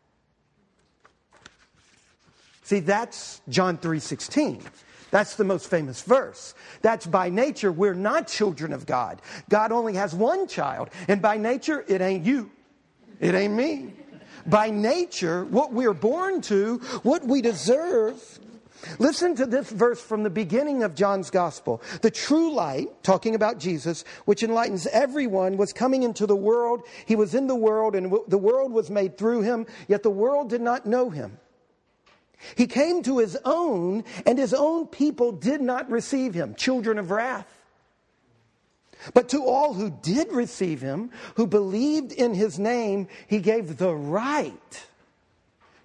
See, 2.63 2.79
that's 2.79 3.41
John 3.47 3.77
3:16. 3.77 4.63
That's 5.11 5.35
the 5.35 5.43
most 5.43 5.69
famous 5.69 6.01
verse. 6.01 6.55
That's 6.81 7.05
by 7.05 7.29
nature, 7.29 7.71
we're 7.71 7.93
not 7.93 8.27
children 8.27 8.73
of 8.73 8.87
God. 8.87 9.21
God 9.49 9.71
only 9.71 9.93
has 9.93 10.15
one 10.15 10.47
child, 10.47 10.89
and 11.07 11.21
by 11.21 11.37
nature, 11.37 11.85
it 11.87 12.01
ain't 12.01 12.25
you. 12.25 12.49
It 13.19 13.35
ain't 13.35 13.53
me. 13.53 13.93
By 14.47 14.71
nature, 14.71 15.45
what 15.45 15.73
we're 15.73 15.93
born 15.93 16.41
to, 16.41 16.77
what 17.03 17.23
we 17.23 17.43
deserve, 17.43 18.39
Listen 18.99 19.35
to 19.35 19.45
this 19.45 19.69
verse 19.69 20.01
from 20.01 20.23
the 20.23 20.29
beginning 20.29 20.83
of 20.83 20.95
John's 20.95 21.29
gospel. 21.29 21.81
The 22.01 22.09
true 22.09 22.53
light, 22.53 23.03
talking 23.03 23.35
about 23.35 23.59
Jesus, 23.59 24.03
which 24.25 24.43
enlightens 24.43 24.87
everyone, 24.87 25.57
was 25.57 25.71
coming 25.71 26.03
into 26.03 26.25
the 26.25 26.35
world. 26.35 26.83
He 27.05 27.15
was 27.15 27.35
in 27.35 27.47
the 27.47 27.55
world, 27.55 27.95
and 27.95 28.11
the 28.27 28.37
world 28.37 28.71
was 28.71 28.89
made 28.89 29.17
through 29.17 29.41
him, 29.41 29.67
yet 29.87 30.03
the 30.03 30.09
world 30.09 30.49
did 30.49 30.61
not 30.61 30.85
know 30.85 31.09
him. 31.09 31.37
He 32.55 32.65
came 32.65 33.03
to 33.03 33.19
his 33.19 33.37
own, 33.45 34.03
and 34.25 34.39
his 34.39 34.53
own 34.53 34.87
people 34.87 35.31
did 35.31 35.61
not 35.61 35.89
receive 35.91 36.33
him, 36.33 36.55
children 36.55 36.97
of 36.97 37.11
wrath. 37.11 37.61
But 39.13 39.29
to 39.29 39.43
all 39.43 39.73
who 39.73 39.89
did 39.89 40.31
receive 40.31 40.81
him, 40.81 41.11
who 41.35 41.45
believed 41.45 42.11
in 42.11 42.33
his 42.33 42.57
name, 42.57 43.07
he 43.27 43.39
gave 43.39 43.77
the 43.77 43.93
right 43.93 44.85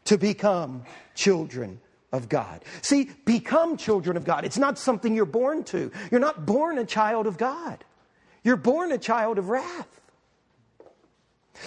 to 0.04 0.16
become 0.16 0.84
children 1.14 1.80
of 2.16 2.28
God. 2.28 2.64
See, 2.82 3.10
become 3.24 3.76
children 3.76 4.16
of 4.16 4.24
God. 4.24 4.44
It's 4.44 4.58
not 4.58 4.78
something 4.78 5.14
you're 5.14 5.24
born 5.24 5.64
to. 5.64 5.90
You're 6.10 6.20
not 6.20 6.46
born 6.46 6.78
a 6.78 6.84
child 6.84 7.26
of 7.26 7.38
God, 7.38 7.84
you're 8.42 8.56
born 8.56 8.92
a 8.92 8.98
child 8.98 9.38
of 9.38 9.48
wrath. 9.48 10.00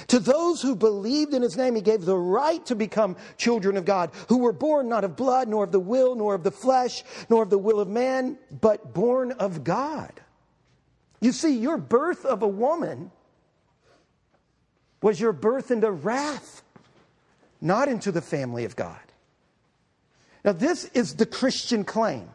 To 0.08 0.20
those 0.20 0.62
who 0.62 0.76
believed 0.76 1.34
in 1.34 1.42
his 1.42 1.58
name, 1.58 1.76
he 1.76 1.82
gave 1.82 2.06
the 2.06 2.18
right 2.18 2.64
to 2.68 2.76
become 2.76 3.16
children 3.38 3.76
of 3.76 3.86
God, 3.86 4.12
who 4.28 4.38
were 4.38 4.54
born 4.54 4.88
not 4.88 5.04
of 5.04 5.16
blood, 5.16 5.48
nor 5.48 5.64
of 5.64 5.72
the 5.72 5.80
will, 5.80 6.16
nor 6.16 6.36
of 6.36 6.44
the 6.44 6.52
flesh, 6.52 7.04
nor 7.30 7.44
of 7.44 7.50
the 7.50 7.58
will 7.58 7.80
of 7.80 7.88
man, 7.88 8.38
but 8.62 8.94
born 8.94 9.32
of 9.34 9.64
God. 9.64 10.12
You 11.22 11.32
see, 11.32 11.58
your 11.58 11.78
birth 11.78 12.26
of 12.26 12.44
a 12.44 12.48
woman 12.48 13.12
was 15.02 15.20
your 15.20 15.34
birth 15.34 15.72
into 15.72 15.92
wrath, 15.92 16.62
not 17.62 17.88
into 17.88 18.12
the 18.12 18.22
family 18.22 18.66
of 18.66 18.76
God. 18.76 19.00
Now, 20.44 20.54
this 20.54 20.86
is 20.86 21.16
the 21.16 21.26
Christian 21.26 21.84
claim. 21.84 22.30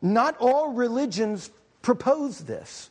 Not 0.00 0.36
all 0.38 0.72
religions 0.72 1.50
propose 1.82 2.40
this. 2.40 2.90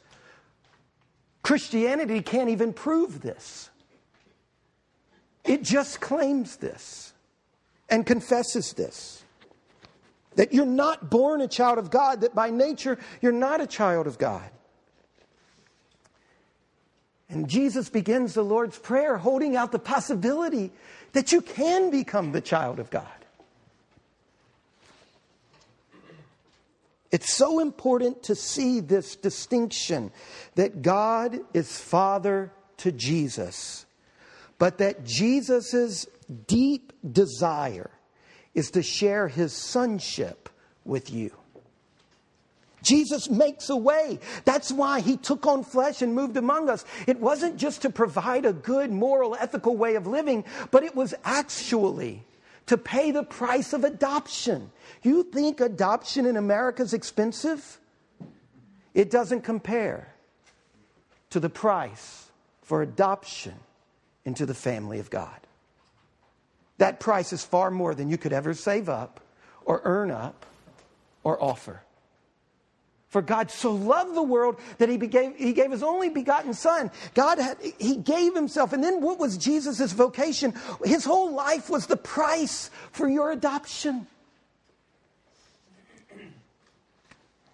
Christianity 1.41 2.21
can't 2.21 2.49
even 2.49 2.73
prove 2.73 3.21
this. 3.21 3.69
It 5.43 5.61
just 5.61 6.01
claims 6.01 6.57
this 6.57 7.13
and 7.89 8.05
confesses 8.05 8.73
this. 8.73 9.23
That 10.35 10.53
you're 10.53 10.65
not 10.65 11.09
born 11.09 11.41
a 11.41 11.47
child 11.47 11.77
of 11.77 11.89
God, 11.89 12.21
that 12.21 12.35
by 12.35 12.49
nature 12.49 12.97
you're 13.21 13.31
not 13.31 13.61
a 13.61 13.67
child 13.67 14.07
of 14.07 14.17
God. 14.17 14.49
And 17.29 17.47
Jesus 17.47 17.89
begins 17.89 18.33
the 18.33 18.43
Lord's 18.43 18.77
Prayer 18.77 19.17
holding 19.17 19.55
out 19.55 19.71
the 19.71 19.79
possibility 19.79 20.71
that 21.13 21.31
you 21.31 21.41
can 21.41 21.89
become 21.89 22.31
the 22.31 22.41
child 22.41 22.79
of 22.79 22.89
God. 22.89 23.24
It's 27.15 27.33
so 27.33 27.59
important 27.59 28.23
to 28.23 28.35
see 28.35 28.81
this 28.81 29.15
distinction 29.15 30.11
that 30.55 30.81
God 30.81 31.39
is 31.53 31.79
Father 31.79 32.51
to 32.75 32.91
Jesus, 32.91 33.85
but 34.57 34.79
that 34.79 35.05
Jesus' 35.05 36.07
deep 36.45 36.91
desire 37.09 37.89
is 38.53 38.69
to 38.71 38.83
share 38.83 39.29
his 39.29 39.53
sonship 39.53 40.49
with 40.83 41.09
you. 41.09 41.31
Jesus 42.83 43.29
makes 43.29 43.69
a 43.69 43.77
way. 43.77 44.19
That's 44.43 44.69
why 44.69 44.99
he 44.99 45.15
took 45.15 45.47
on 45.47 45.63
flesh 45.63 46.01
and 46.01 46.13
moved 46.13 46.35
among 46.35 46.69
us. 46.69 46.83
It 47.07 47.21
wasn't 47.21 47.55
just 47.55 47.83
to 47.83 47.89
provide 47.89 48.43
a 48.45 48.51
good, 48.51 48.91
moral, 48.91 49.35
ethical 49.35 49.77
way 49.77 49.95
of 49.95 50.05
living, 50.05 50.43
but 50.69 50.83
it 50.83 50.97
was 50.97 51.13
actually 51.23 52.25
to 52.67 52.77
pay 52.77 53.11
the 53.11 53.23
price 53.23 53.73
of 53.73 53.83
adoption. 53.83 54.71
You 55.03 55.23
think 55.23 55.61
adoption 55.61 56.25
in 56.25 56.37
America 56.37 56.81
is 56.81 56.93
expensive? 56.93 57.79
It 58.93 59.11
doesn't 59.11 59.41
compare 59.41 60.13
to 61.29 61.39
the 61.39 61.49
price 61.49 62.31
for 62.61 62.81
adoption 62.81 63.55
into 64.23 64.45
the 64.45 64.53
family 64.53 64.99
of 64.99 65.09
God. 65.09 65.39
That 66.77 66.99
price 66.99 67.31
is 67.31 67.43
far 67.43 67.71
more 67.71 67.93
than 67.93 68.09
you 68.09 68.17
could 68.17 68.33
ever 68.33 68.53
save 68.53 68.89
up 68.89 69.21
or 69.65 69.81
earn 69.83 70.11
up 70.11 70.45
or 71.23 71.41
offer. 71.41 71.84
For 73.15 73.21
God 73.21 73.49
so 73.49 73.71
loved 73.71 74.13
the 74.13 74.21
world 74.21 74.59
that 74.77 74.89
he, 74.89 74.97
gave, 74.97 75.37
he 75.37 75.53
gave 75.53 75.71
his 75.71 75.81
only 75.81 76.09
begotten 76.09 76.53
son. 76.53 76.91
God 77.13 77.39
had, 77.39 77.57
he 77.79 77.95
gave 77.95 78.35
himself. 78.35 78.73
And 78.73 78.83
then 78.83 78.99
what 78.99 79.19
was 79.19 79.37
Jesus' 79.37 79.93
vocation? 79.93 80.53
His 80.83 81.05
whole 81.05 81.31
life 81.33 81.69
was 81.69 81.87
the 81.87 81.95
price 81.95 82.69
for 82.91 83.07
your 83.07 83.31
adoption. 83.31 84.05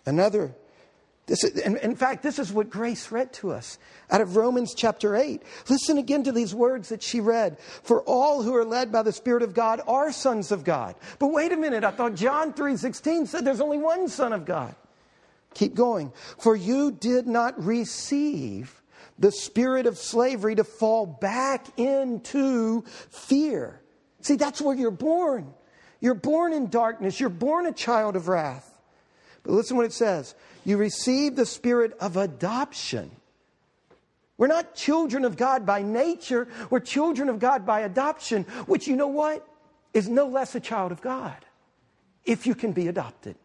Another, 0.04 0.56
this 1.28 1.44
is, 1.44 1.60
in, 1.60 1.78
in 1.78 1.96
fact, 1.96 2.24
this 2.24 2.40
is 2.40 2.52
what 2.52 2.72
Grace 2.72 3.12
read 3.12 3.32
to 3.34 3.52
us 3.52 3.78
out 4.10 4.22
of 4.22 4.36
Romans 4.36 4.74
chapter 4.74 5.16
8. 5.16 5.44
Listen 5.70 6.00
again 6.00 6.24
to 6.24 6.32
these 6.32 6.56
words 6.56 6.90
that 6.90 7.04
she 7.04 7.20
read. 7.20 7.60
For 7.84 8.02
all 8.02 8.42
who 8.42 8.56
are 8.56 8.66
led 8.66 8.92
by 8.92 9.04
the 9.04 9.12
Spirit 9.12 9.44
of 9.44 9.54
God 9.54 9.80
are 9.88 10.12
sons 10.12 10.52
of 10.52 10.64
God. 10.64 10.96
But 11.20 11.28
wait 11.28 11.52
a 11.52 11.56
minute, 11.56 11.84
I 11.84 11.92
thought 11.92 12.16
John 12.16 12.52
3.16 12.52 13.28
said 13.28 13.46
there's 13.46 13.62
only 13.62 13.78
one 13.78 14.08
son 14.08 14.34
of 14.34 14.44
God. 14.44 14.74
Keep 15.54 15.76
going. 15.76 16.12
For 16.38 16.56
you 16.56 16.92
did 16.92 17.28
not 17.28 17.64
receive 17.64 18.82
the 19.20 19.32
spirit 19.32 19.86
of 19.86 19.98
slavery 19.98 20.56
to 20.56 20.64
fall 20.64 21.06
back 21.06 21.68
into 21.78 22.84
fear. 23.10 23.82
See, 24.22 24.36
that's 24.36 24.62
where 24.62 24.76
you're 24.76 24.92
born. 24.92 25.54
You're 26.00 26.16
born 26.16 26.54
in 26.54 26.68
darkness. 26.68 27.20
You're 27.20 27.30
born 27.30 27.68
a 27.68 27.72
child 27.72 28.16
of 28.16 28.28
wrath. 28.28 28.68
But 29.44 29.54
listen 29.54 29.78
what 29.78 29.86
it 29.86 29.94
says. 29.94 30.36
You 30.64 30.78
receive 30.78 31.36
the 31.36 31.46
spirit 31.46 31.94
of 32.00 32.18
adoption. 32.18 33.12
We're 34.38 34.48
not 34.48 34.74
children 34.74 35.26
of 35.26 35.38
God 35.38 35.66
by 35.66 35.84
nature. 35.84 36.48
We're 36.70 36.80
children 36.80 37.30
of 37.30 37.38
God 37.40 37.66
by 37.66 37.82
adoption, 37.82 38.44
which 38.66 38.88
you 38.88 38.96
know 38.96 39.08
what? 39.08 39.48
Is 39.94 40.10
no 40.10 40.28
less 40.28 40.56
a 40.56 40.60
child 40.60 40.92
of 40.92 41.02
God 41.02 41.38
if 42.26 42.48
you 42.48 42.56
can 42.56 42.72
be 42.72 42.88
adopted. 42.88 43.36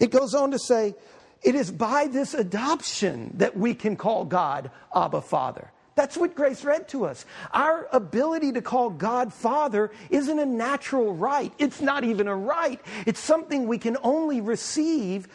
It 0.00 0.10
goes 0.10 0.34
on 0.34 0.50
to 0.52 0.58
say, 0.58 0.94
it 1.42 1.54
is 1.54 1.70
by 1.70 2.06
this 2.06 2.32
adoption 2.34 3.32
that 3.36 3.56
we 3.56 3.74
can 3.74 3.96
call 3.96 4.24
God 4.24 4.70
Abba 4.94 5.20
Father. 5.20 5.70
That's 5.94 6.16
what 6.16 6.34
Grace 6.34 6.64
read 6.64 6.88
to 6.88 7.04
us. 7.04 7.24
Our 7.52 7.86
ability 7.92 8.52
to 8.52 8.62
call 8.62 8.90
God 8.90 9.32
Father 9.32 9.92
isn't 10.10 10.38
a 10.38 10.46
natural 10.46 11.14
right. 11.14 11.52
It's 11.58 11.80
not 11.80 12.02
even 12.02 12.26
a 12.26 12.34
right. 12.34 12.80
It's 13.06 13.20
something 13.20 13.68
we 13.68 13.78
can 13.78 13.96
only 14.02 14.40
receive 14.40 15.28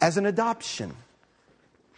as 0.00 0.18
an 0.18 0.26
adoption. 0.26 0.94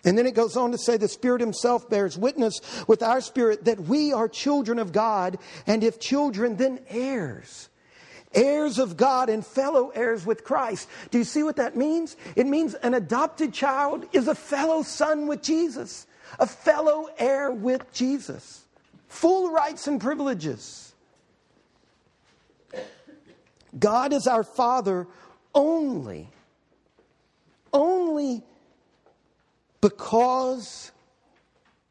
And 0.04 0.18
then 0.18 0.26
it 0.26 0.34
goes 0.34 0.56
on 0.56 0.70
to 0.72 0.78
say 0.78 0.98
the 0.98 1.08
Spirit 1.08 1.40
Himself 1.40 1.88
bears 1.88 2.18
witness 2.18 2.60
with 2.86 3.02
our 3.02 3.22
spirit 3.22 3.64
that 3.64 3.80
we 3.80 4.12
are 4.12 4.28
children 4.28 4.78
of 4.78 4.92
God, 4.92 5.38
and 5.66 5.82
if 5.82 5.98
children, 5.98 6.56
then 6.56 6.80
heirs 6.88 7.70
heirs 8.34 8.78
of 8.78 8.96
God 8.96 9.28
and 9.28 9.44
fellow 9.44 9.90
heirs 9.90 10.26
with 10.26 10.44
Christ. 10.44 10.88
Do 11.10 11.18
you 11.18 11.24
see 11.24 11.42
what 11.42 11.56
that 11.56 11.76
means? 11.76 12.16
It 12.36 12.46
means 12.46 12.74
an 12.74 12.94
adopted 12.94 13.52
child 13.52 14.06
is 14.12 14.28
a 14.28 14.34
fellow 14.34 14.82
son 14.82 15.26
with 15.26 15.42
Jesus, 15.42 16.06
a 16.38 16.46
fellow 16.46 17.08
heir 17.18 17.50
with 17.50 17.92
Jesus, 17.92 18.64
full 19.08 19.50
rights 19.50 19.86
and 19.86 20.00
privileges. 20.00 20.94
God 23.78 24.12
is 24.12 24.26
our 24.26 24.44
Father 24.44 25.06
only, 25.54 26.30
only 27.72 28.42
because 29.80 30.92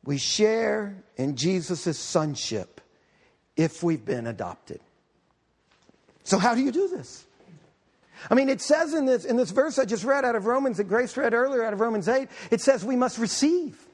we 0.03 0.17
share 0.17 1.03
in 1.17 1.35
Jesus' 1.35 1.99
sonship 1.99 2.81
if 3.55 3.83
we've 3.83 4.03
been 4.03 4.27
adopted. 4.27 4.79
So, 6.23 6.37
how 6.37 6.55
do 6.55 6.61
you 6.61 6.71
do 6.71 6.87
this? 6.87 7.25
I 8.29 8.35
mean, 8.35 8.49
it 8.49 8.61
says 8.61 8.93
in 8.93 9.05
this, 9.05 9.25
in 9.25 9.35
this 9.35 9.51
verse 9.51 9.77
I 9.77 9.85
just 9.85 10.03
read 10.03 10.23
out 10.23 10.35
of 10.35 10.45
Romans, 10.45 10.77
that 10.77 10.85
Grace 10.85 11.17
read 11.17 11.33
earlier 11.33 11.63
out 11.63 11.73
of 11.73 11.79
Romans 11.79 12.07
8, 12.07 12.29
it 12.51 12.61
says 12.61 12.85
we 12.85 12.95
must 12.95 13.17
receive. 13.17 13.85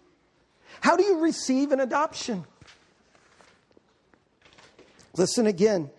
How 0.81 0.95
do 0.95 1.03
you 1.03 1.19
receive 1.19 1.71
an 1.71 1.79
adoption? 1.79 2.45
Listen 5.17 5.47
again 5.47 5.89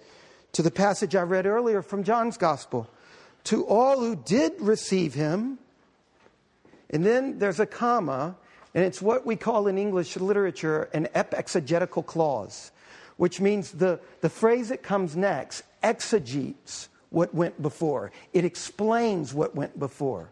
to 0.53 0.63
the 0.63 0.71
passage 0.71 1.15
I 1.17 1.23
read 1.23 1.47
earlier 1.47 1.83
from 1.83 2.05
John's 2.05 2.37
Gospel. 2.37 2.89
To 3.45 3.67
all 3.67 3.99
who 3.99 4.17
did 4.17 4.53
receive 4.61 5.15
him, 5.15 5.59
and 6.91 7.05
then 7.05 7.39
there's 7.39 7.61
a 7.61 7.67
comma, 7.67 8.37
and 8.75 8.85
it's 8.85 9.03
what 9.03 9.27
we 9.27 9.37
call 9.37 9.67
in 9.67 9.79
English 9.79 10.17
literature 10.17 10.89
an 10.95 11.09
epexegetical 11.15 12.07
clause, 12.07 12.71
which 13.21 13.39
means 13.39 13.73
the, 13.73 14.01
the 14.23 14.31
phrase 14.31 14.71
that 14.71 14.83
comes 14.83 15.15
next 15.15 15.63
exegetes 15.83 16.89
what 17.11 17.35
went 17.35 17.61
before, 17.61 18.13
it 18.33 18.47
explains 18.47 19.35
what 19.35 19.55
went 19.55 19.79
before, 19.79 20.31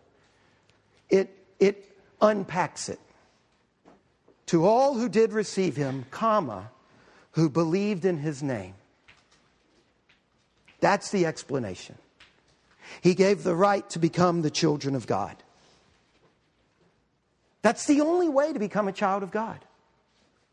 it, 1.10 1.28
it 1.60 1.94
unpacks 2.22 2.88
it. 2.88 2.98
To 4.46 4.64
all 4.64 4.94
who 4.94 5.10
did 5.10 5.34
receive 5.34 5.76
him, 5.76 6.06
comma, 6.10 6.70
who 7.32 7.50
believed 7.50 8.06
in 8.06 8.16
his 8.16 8.42
name. 8.42 8.72
That's 10.80 11.10
the 11.10 11.26
explanation. 11.26 11.98
He 13.02 13.12
gave 13.12 13.42
the 13.42 13.54
right 13.54 13.86
to 13.90 13.98
become 13.98 14.40
the 14.40 14.50
children 14.50 14.94
of 14.94 15.06
God. 15.06 15.36
That's 17.60 17.84
the 17.84 18.00
only 18.00 18.30
way 18.30 18.54
to 18.54 18.58
become 18.58 18.88
a 18.88 18.92
child 18.92 19.22
of 19.22 19.30
God. 19.30 19.62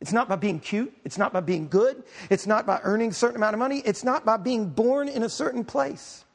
It's 0.02 0.12
not 0.12 0.28
by 0.28 0.36
being 0.36 0.60
cute. 0.60 0.94
It's 1.04 1.18
not 1.18 1.34
by 1.34 1.40
being 1.40 1.68
good. 1.68 2.04
It's 2.30 2.46
not 2.46 2.66
by 2.66 2.80
earning 2.84 3.10
a 3.10 3.14
certain 3.14 3.38
amount 3.38 3.54
of 3.54 3.60
money. 3.60 3.82
It's 3.86 4.04
not 4.04 4.26
by 4.26 4.38
being 4.38 4.70
born 4.70 5.08
in 5.08 5.24
a 5.24 5.30
certain 5.30 5.64
place. 5.64 6.26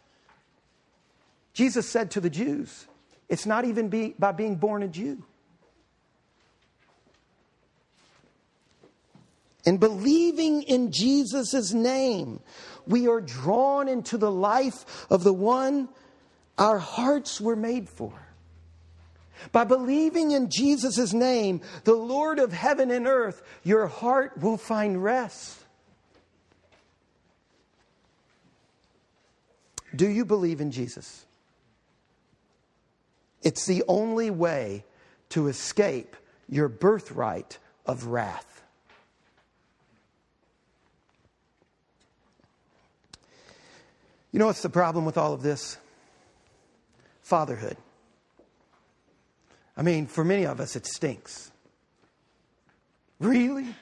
Jesus 1.52 1.88
said 1.88 2.10
to 2.12 2.20
the 2.20 2.30
Jews, 2.30 2.86
it's 3.28 3.46
not 3.46 3.64
even 3.64 3.88
be, 3.88 4.14
by 4.18 4.32
being 4.32 4.56
born 4.56 4.82
a 4.82 4.88
Jew. 4.88 5.22
And 9.66 9.78
believing 9.78 10.62
in 10.62 10.90
Jesus' 10.90 11.72
name, 11.72 12.40
we 12.86 13.08
are 13.08 13.20
drawn 13.20 13.88
into 13.88 14.16
the 14.16 14.30
life 14.30 15.06
of 15.10 15.22
the 15.22 15.34
one 15.34 15.88
our 16.56 16.78
hearts 16.78 17.40
were 17.40 17.56
made 17.56 17.88
for. 17.88 18.12
By 19.52 19.64
believing 19.64 20.30
in 20.32 20.50
Jesus' 20.50 21.12
name, 21.12 21.60
the 21.84 21.94
Lord 21.94 22.38
of 22.38 22.52
heaven 22.52 22.90
and 22.90 23.06
earth, 23.06 23.42
your 23.62 23.86
heart 23.86 24.38
will 24.40 24.56
find 24.56 25.02
rest. 25.02 25.58
Do 29.94 30.08
you 30.08 30.24
believe 30.24 30.60
in 30.60 30.70
Jesus? 30.70 31.26
It's 33.42 33.66
the 33.66 33.82
only 33.88 34.30
way 34.30 34.84
to 35.30 35.48
escape 35.48 36.16
your 36.48 36.68
birthright 36.68 37.58
of 37.86 38.06
wrath. 38.06 38.62
You 44.32 44.38
know 44.38 44.46
what's 44.46 44.62
the 44.62 44.68
problem 44.68 45.04
with 45.04 45.18
all 45.18 45.32
of 45.32 45.42
this? 45.42 45.76
Fatherhood. 47.22 47.76
I 49.80 49.82
mean, 49.82 50.06
for 50.06 50.24
many 50.24 50.44
of 50.44 50.60
us, 50.60 50.76
it 50.76 50.84
stinks. 50.84 51.50
Really? 53.18 53.74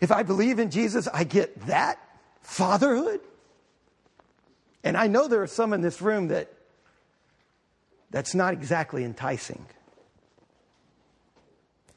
If 0.00 0.12
I 0.12 0.22
believe 0.22 0.60
in 0.60 0.70
Jesus, 0.70 1.08
I 1.12 1.24
get 1.24 1.66
that 1.66 1.98
fatherhood? 2.42 3.18
And 4.84 4.96
I 4.96 5.08
know 5.08 5.26
there 5.26 5.42
are 5.42 5.48
some 5.48 5.72
in 5.72 5.80
this 5.80 6.00
room 6.00 6.28
that 6.28 6.52
that's 8.12 8.32
not 8.32 8.54
exactly 8.54 9.02
enticing. 9.02 9.66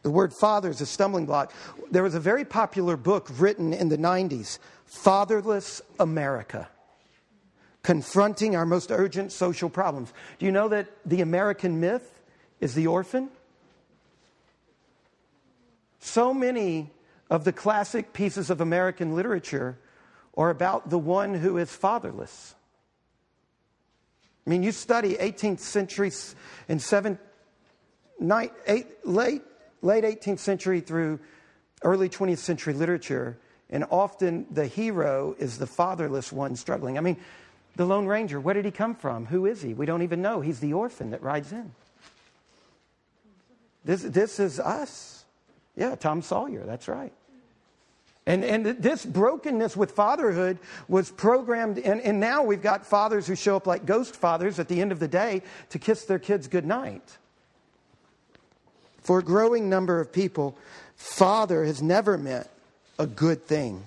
The 0.01 0.09
word 0.09 0.33
father 0.33 0.71
is 0.71 0.81
a 0.81 0.87
stumbling 0.87 1.27
block. 1.27 1.53
There 1.91 2.01
was 2.01 2.15
a 2.15 2.19
very 2.19 2.43
popular 2.43 2.97
book 2.97 3.29
written 3.37 3.71
in 3.71 3.89
the 3.89 3.99
90s, 3.99 4.57
Fatherless 4.87 5.79
America 5.99 6.69
confronting 7.83 8.55
our 8.55 8.65
most 8.65 8.89
urgent 8.91 9.31
social 9.31 9.69
problems. 9.69 10.11
Do 10.39 10.47
you 10.47 10.51
know 10.51 10.67
that 10.69 10.87
the 11.05 11.21
American 11.21 11.79
myth 11.79 12.14
is 12.65 12.73
the 12.73 12.87
orphan? 12.87 13.29
So 15.99 16.33
many 16.33 16.91
of 17.29 17.45
the 17.45 17.53
classic 17.53 18.11
pieces 18.11 18.49
of 18.49 18.59
American 18.59 19.15
literature 19.15 19.77
are 20.35 20.49
about 20.49 20.89
the 20.89 20.97
one 20.97 21.35
who 21.35 21.57
is 21.57 21.71
fatherless. 21.71 22.55
I 24.45 24.49
mean, 24.49 24.63
you 24.63 24.71
study 24.71 25.13
18th 25.15 25.59
century 25.59 26.11
and 26.67 26.81
7, 26.81 27.17
night, 28.19 28.51
eight, 28.67 28.87
late, 29.05 29.43
late 29.81 30.03
18th 30.03 30.39
century 30.39 30.81
through 30.81 31.19
early 31.83 32.09
20th 32.09 32.39
century 32.39 32.73
literature, 32.73 33.37
and 33.69 33.85
often 33.91 34.47
the 34.51 34.65
hero 34.67 35.35
is 35.37 35.59
the 35.59 35.67
fatherless 35.67 36.31
one 36.31 36.55
struggling. 36.55 36.97
I 36.97 37.01
mean, 37.01 37.17
the 37.75 37.85
Lone 37.85 38.07
Ranger, 38.07 38.39
where 38.39 38.55
did 38.55 38.65
he 38.65 38.71
come 38.71 38.95
from? 38.95 39.27
Who 39.27 39.45
is 39.45 39.61
he? 39.61 39.73
We 39.73 39.85
don't 39.85 40.01
even 40.01 40.21
know. 40.21 40.41
He's 40.41 40.59
the 40.59 40.73
orphan 40.73 41.11
that 41.11 41.21
rides 41.21 41.51
in. 41.51 41.71
This, 43.85 44.01
this 44.01 44.39
is 44.39 44.59
us. 44.59 45.23
Yeah, 45.75 45.95
Tom 45.95 46.21
Sawyer, 46.21 46.65
that's 46.65 46.87
right. 46.87 47.13
And, 48.27 48.43
and 48.43 48.65
this 48.65 49.05
brokenness 49.05 49.77
with 49.77 49.91
fatherhood 49.91 50.57
was 50.87 51.11
programmed, 51.11 51.77
and, 51.77 52.01
and 52.01 52.19
now 52.19 52.41
we've 52.41 52.61
got 52.61 52.83
fathers 52.83 53.27
who 53.27 53.35
show 53.35 53.55
up 53.55 53.67
like 53.67 53.85
ghost 53.85 54.15
fathers 54.15 54.57
at 54.57 54.67
the 54.67 54.81
end 54.81 54.91
of 54.91 54.99
the 54.99 55.07
day 55.07 55.43
to 55.69 55.77
kiss 55.77 56.05
their 56.05 56.17
kids 56.17 56.47
goodnight. 56.47 57.17
For 59.01 59.19
a 59.19 59.23
growing 59.23 59.69
number 59.69 59.99
of 59.99 60.11
people, 60.11 60.57
father 60.95 61.63
has 61.63 61.83
never 61.83 62.17
meant 62.17 62.47
a 62.97 63.05
good 63.05 63.45
thing. 63.45 63.83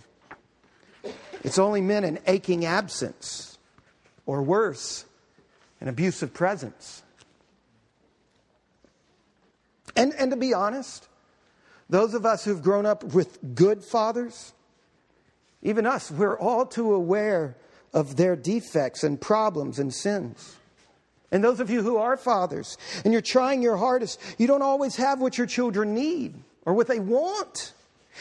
It's 1.43 1.59
only 1.59 1.81
meant 1.81 2.07
an 2.07 2.21
aching 2.29 2.65
absence 2.65 3.59
or 4.25 4.43
worse, 4.43 5.05
an 5.81 5.89
abusive 5.89 6.33
presence. 6.33 7.03
And, 9.99 10.15
and 10.15 10.31
to 10.31 10.37
be 10.37 10.55
honest, 10.55 11.09
those 11.91 12.15
of 12.15 12.25
us 12.25 12.45
who've 12.45 12.63
grown 12.63 12.87
up 12.87 13.03
with 13.03 13.57
good 13.57 13.83
fathers, 13.83 14.53
even 15.61 15.87
us, 15.87 16.09
we're 16.09 16.39
all 16.39 16.65
too 16.65 16.95
aware 16.95 17.57
of 17.93 18.17
their 18.17 18.37
defects 18.37 19.03
and 19.03 19.21
problems 19.21 19.81
and 19.81 19.93
sins. 19.93 20.57
And 21.33 21.43
those 21.43 21.59
of 21.59 21.69
you 21.69 21.83
who 21.83 21.97
are 21.97 22.17
fathers 22.17 22.79
and 23.05 23.13
you're 23.13 23.21
trying 23.21 23.61
your 23.61 23.77
hardest, 23.77 24.21
you 24.39 24.47
don't 24.47 24.63
always 24.63 24.95
have 24.97 25.21
what 25.21 25.37
your 25.37 25.49
children 25.49 25.95
need 25.95 26.35
or 26.65 26.75
what 26.75 26.87
they 26.87 27.01
want. 27.01 27.73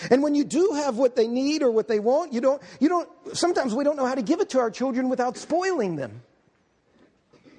And 0.09 0.23
when 0.23 0.33
you 0.33 0.45
do 0.45 0.71
have 0.73 0.97
what 0.97 1.15
they 1.15 1.27
need 1.27 1.61
or 1.61 1.69
what 1.69 1.87
they 1.87 1.99
want, 1.99 2.33
you 2.33 2.41
don't, 2.41 2.61
you 2.79 2.89
don't, 2.89 3.07
sometimes 3.33 3.75
we 3.75 3.83
don't 3.83 3.97
know 3.97 4.05
how 4.05 4.15
to 4.15 4.23
give 4.23 4.39
it 4.41 4.49
to 4.49 4.59
our 4.59 4.71
children 4.71 5.09
without 5.09 5.37
spoiling 5.37 5.95
them. 5.95 6.21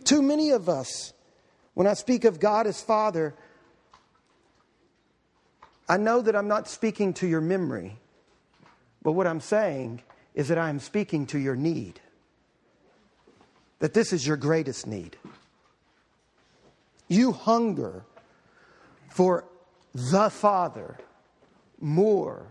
Too 0.02 0.22
many 0.22 0.50
of 0.50 0.68
us, 0.68 1.12
when 1.74 1.86
I 1.86 1.94
speak 1.94 2.24
of 2.24 2.40
God 2.40 2.66
as 2.66 2.82
Father, 2.82 3.34
I 5.88 5.96
know 5.96 6.20
that 6.20 6.36
I'm 6.36 6.48
not 6.48 6.68
speaking 6.68 7.14
to 7.14 7.26
your 7.26 7.40
memory, 7.40 7.98
but 9.02 9.12
what 9.12 9.26
I'm 9.26 9.40
saying 9.40 10.02
is 10.34 10.48
that 10.48 10.58
I 10.58 10.68
am 10.68 10.80
speaking 10.80 11.26
to 11.28 11.38
your 11.38 11.56
need. 11.56 12.00
That 13.78 13.94
this 13.94 14.12
is 14.12 14.26
your 14.26 14.36
greatest 14.36 14.86
need. 14.86 15.16
You 17.08 17.32
hunger 17.32 18.04
for 19.08 19.44
the 19.94 20.28
Father 20.28 20.98
more 21.80 22.46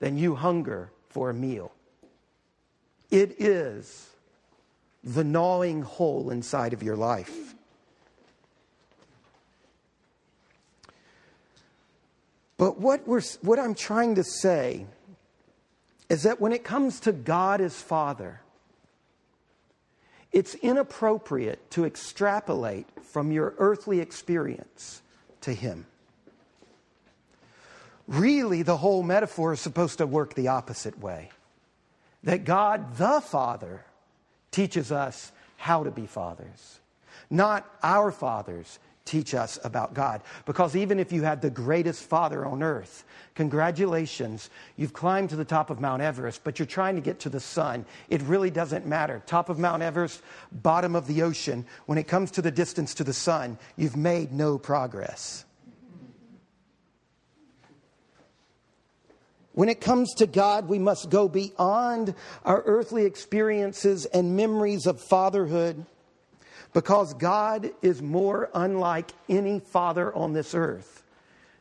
than 0.00 0.18
you 0.18 0.34
hunger 0.34 0.90
for 1.08 1.30
a 1.30 1.34
meal. 1.34 1.72
It 3.10 3.40
is 3.40 4.10
the 5.02 5.24
gnawing 5.24 5.82
hole 5.82 6.30
inside 6.30 6.72
of 6.72 6.82
your 6.82 6.96
life. 6.96 7.53
But 12.56 12.78
what, 12.78 13.06
we're, 13.06 13.22
what 13.42 13.58
I'm 13.58 13.74
trying 13.74 14.14
to 14.16 14.24
say 14.24 14.86
is 16.08 16.22
that 16.22 16.40
when 16.40 16.52
it 16.52 16.64
comes 16.64 17.00
to 17.00 17.12
God 17.12 17.60
as 17.60 17.80
Father, 17.80 18.40
it's 20.32 20.54
inappropriate 20.56 21.70
to 21.72 21.84
extrapolate 21.84 22.86
from 23.02 23.32
your 23.32 23.54
earthly 23.58 24.00
experience 24.00 25.02
to 25.42 25.52
Him. 25.52 25.86
Really, 28.06 28.62
the 28.62 28.76
whole 28.76 29.02
metaphor 29.02 29.52
is 29.52 29.60
supposed 29.60 29.98
to 29.98 30.06
work 30.06 30.34
the 30.34 30.48
opposite 30.48 30.98
way 30.98 31.30
that 32.22 32.44
God 32.44 32.96
the 32.96 33.20
Father 33.20 33.84
teaches 34.50 34.90
us 34.90 35.32
how 35.56 35.84
to 35.84 35.90
be 35.90 36.06
fathers, 36.06 36.80
not 37.30 37.66
our 37.82 38.10
fathers 38.10 38.78
teach 39.04 39.34
us 39.34 39.58
about 39.64 39.94
God. 39.94 40.22
Because 40.46 40.74
even 40.74 40.98
if 40.98 41.12
you 41.12 41.22
had 41.22 41.42
the 41.42 41.50
greatest 41.50 42.02
father 42.04 42.44
on 42.44 42.62
earth, 42.62 43.04
congratulations, 43.34 44.48
you've 44.76 44.92
climbed 44.92 45.30
to 45.30 45.36
the 45.36 45.44
top 45.44 45.70
of 45.70 45.80
Mount 45.80 46.00
Everest, 46.00 46.42
but 46.42 46.58
you're 46.58 46.66
trying 46.66 46.94
to 46.94 47.02
get 47.02 47.20
to 47.20 47.28
the 47.28 47.40
sun. 47.40 47.84
It 48.08 48.22
really 48.22 48.50
doesn't 48.50 48.86
matter. 48.86 49.22
Top 49.26 49.48
of 49.48 49.58
Mount 49.58 49.82
Everest, 49.82 50.22
bottom 50.52 50.96
of 50.96 51.06
the 51.06 51.22
ocean, 51.22 51.66
when 51.86 51.98
it 51.98 52.08
comes 52.08 52.30
to 52.32 52.42
the 52.42 52.50
distance 52.50 52.94
to 52.94 53.04
the 53.04 53.12
sun, 53.12 53.58
you've 53.76 53.96
made 53.96 54.32
no 54.32 54.58
progress. 54.58 55.44
When 59.52 59.68
it 59.68 59.80
comes 59.80 60.14
to 60.14 60.26
God, 60.26 60.68
we 60.68 60.80
must 60.80 61.10
go 61.10 61.28
beyond 61.28 62.14
our 62.44 62.62
earthly 62.66 63.04
experiences 63.04 64.04
and 64.06 64.36
memories 64.36 64.86
of 64.86 65.00
fatherhood 65.00 65.86
because 66.74 67.14
God 67.14 67.70
is 67.80 68.02
more 68.02 68.50
unlike 68.52 69.12
any 69.28 69.60
father 69.60 70.14
on 70.14 70.34
this 70.34 70.54
earth 70.54 71.02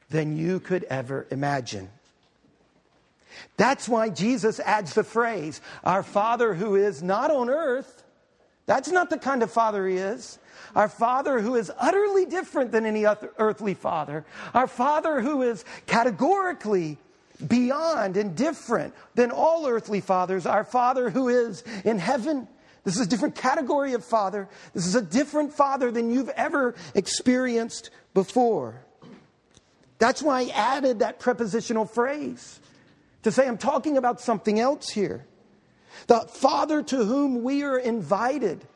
than 0.09 0.35
you 0.35 0.59
could 0.59 0.83
ever 0.85 1.25
imagine. 1.31 1.89
That's 3.55 3.87
why 3.87 4.09
Jesus 4.09 4.59
adds 4.59 4.93
the 4.93 5.03
phrase, 5.03 5.61
Our 5.83 6.03
Father 6.03 6.53
who 6.53 6.75
is 6.75 7.01
not 7.01 7.31
on 7.31 7.49
earth. 7.49 8.03
That's 8.65 8.89
not 8.89 9.09
the 9.09 9.17
kind 9.17 9.43
of 9.43 9.51
father 9.51 9.87
he 9.87 9.97
is. 9.97 10.39
Our 10.75 10.87
Father 10.87 11.39
who 11.39 11.55
is 11.55 11.71
utterly 11.77 12.25
different 12.25 12.71
than 12.71 12.85
any 12.85 13.05
earthly 13.37 13.73
father. 13.73 14.25
Our 14.53 14.67
Father 14.67 15.21
who 15.21 15.41
is 15.41 15.65
categorically 15.85 16.97
beyond 17.47 18.17
and 18.17 18.35
different 18.35 18.93
than 19.15 19.31
all 19.31 19.67
earthly 19.67 20.01
fathers, 20.01 20.45
our 20.45 20.63
Father 20.63 21.09
who 21.09 21.29
is 21.29 21.63
in 21.83 21.99
heaven. 21.99 22.47
This 22.83 22.95
is 22.95 23.01
a 23.01 23.09
different 23.09 23.35
category 23.35 23.93
of 23.93 24.03
father. 24.03 24.49
This 24.73 24.85
is 24.85 24.95
a 24.95 25.01
different 25.01 25.53
father 25.53 25.91
than 25.91 26.11
you've 26.11 26.29
ever 26.29 26.75
experienced 26.95 27.89
before. 28.13 28.83
That's 29.99 30.21
why 30.21 30.41
I 30.41 30.49
added 30.49 30.99
that 30.99 31.19
prepositional 31.19 31.85
phrase 31.85 32.59
to 33.23 33.31
say 33.31 33.47
I'm 33.47 33.57
talking 33.57 33.97
about 33.97 34.19
something 34.19 34.59
else 34.59 34.89
here. 34.89 35.25
The 36.07 36.21
father 36.21 36.83
to 36.83 37.05
whom 37.05 37.43
we 37.43 37.63
are 37.63 37.77
invited 37.77 38.67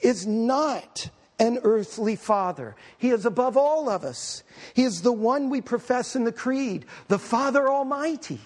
is 0.00 0.26
not 0.26 1.10
an 1.38 1.58
earthly 1.62 2.16
father. 2.16 2.76
He 2.98 3.10
is 3.10 3.26
above 3.26 3.56
all 3.56 3.90
of 3.90 4.04
us. 4.04 4.42
He 4.74 4.84
is 4.84 5.02
the 5.02 5.12
one 5.12 5.50
we 5.50 5.60
profess 5.60 6.14
in 6.16 6.24
the 6.24 6.32
creed, 6.32 6.86
the 7.08 7.18
Father 7.18 7.68
Almighty, 7.68 8.40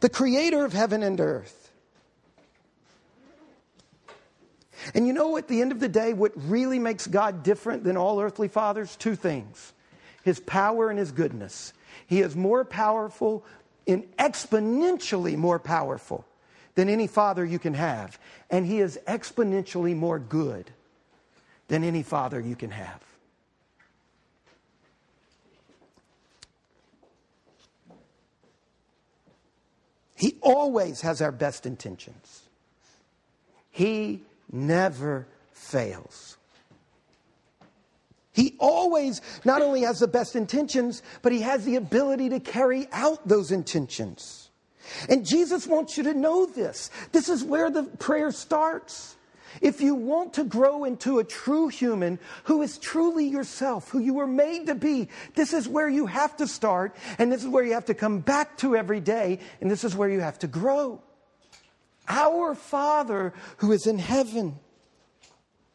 the 0.00 0.08
creator 0.08 0.64
of 0.64 0.72
heaven 0.72 1.02
and 1.02 1.18
earth. 1.20 1.65
And 4.94 5.06
you 5.06 5.12
know, 5.12 5.36
at 5.36 5.48
the 5.48 5.60
end 5.60 5.72
of 5.72 5.80
the 5.80 5.88
day, 5.88 6.12
what 6.12 6.32
really 6.34 6.78
makes 6.78 7.06
God 7.06 7.42
different 7.42 7.84
than 7.84 7.96
all 7.96 8.20
earthly 8.20 8.48
fathers? 8.48 8.96
Two 8.96 9.16
things 9.16 9.72
His 10.22 10.40
power 10.40 10.90
and 10.90 10.98
His 10.98 11.12
goodness. 11.12 11.72
He 12.06 12.20
is 12.20 12.36
more 12.36 12.64
powerful, 12.64 13.44
and 13.86 14.04
exponentially 14.16 15.36
more 15.36 15.58
powerful 15.58 16.24
than 16.74 16.88
any 16.88 17.06
father 17.06 17.44
you 17.44 17.58
can 17.58 17.74
have. 17.74 18.18
And 18.50 18.66
He 18.66 18.80
is 18.80 18.98
exponentially 19.06 19.96
more 19.96 20.18
good 20.18 20.70
than 21.68 21.82
any 21.82 22.02
father 22.02 22.40
you 22.40 22.56
can 22.56 22.70
have. 22.70 23.02
He 30.14 30.36
always 30.40 31.02
has 31.02 31.20
our 31.20 31.32
best 31.32 31.66
intentions. 31.66 32.42
He 33.70 34.22
never 34.50 35.26
fails. 35.52 36.36
He 38.32 38.54
always 38.58 39.22
not 39.46 39.62
only 39.62 39.80
has 39.82 40.00
the 40.00 40.06
best 40.06 40.36
intentions, 40.36 41.02
but 41.22 41.32
he 41.32 41.40
has 41.40 41.64
the 41.64 41.76
ability 41.76 42.28
to 42.28 42.40
carry 42.40 42.86
out 42.92 43.26
those 43.26 43.50
intentions. 43.50 44.50
And 45.08 45.24
Jesus 45.24 45.66
wants 45.66 45.96
you 45.96 46.04
to 46.04 46.14
know 46.14 46.44
this. 46.44 46.90
This 47.12 47.28
is 47.28 47.42
where 47.42 47.70
the 47.70 47.84
prayer 47.84 48.30
starts. 48.30 49.16
If 49.62 49.80
you 49.80 49.94
want 49.94 50.34
to 50.34 50.44
grow 50.44 50.84
into 50.84 51.18
a 51.18 51.24
true 51.24 51.68
human 51.68 52.18
who 52.44 52.60
is 52.60 52.76
truly 52.76 53.26
yourself, 53.26 53.88
who 53.88 54.00
you 54.00 54.12
were 54.12 54.26
made 54.26 54.66
to 54.66 54.74
be, 54.74 55.08
this 55.34 55.54
is 55.54 55.66
where 55.66 55.88
you 55.88 56.04
have 56.04 56.36
to 56.36 56.46
start, 56.46 56.94
and 57.18 57.32
this 57.32 57.42
is 57.42 57.48
where 57.48 57.64
you 57.64 57.72
have 57.72 57.86
to 57.86 57.94
come 57.94 58.20
back 58.20 58.58
to 58.58 58.76
every 58.76 59.00
day, 59.00 59.38
and 59.62 59.70
this 59.70 59.82
is 59.82 59.96
where 59.96 60.10
you 60.10 60.20
have 60.20 60.38
to 60.40 60.46
grow. 60.46 61.00
Our 62.08 62.54
Father 62.54 63.32
who 63.58 63.72
is 63.72 63.86
in 63.86 63.98
heaven. 63.98 64.58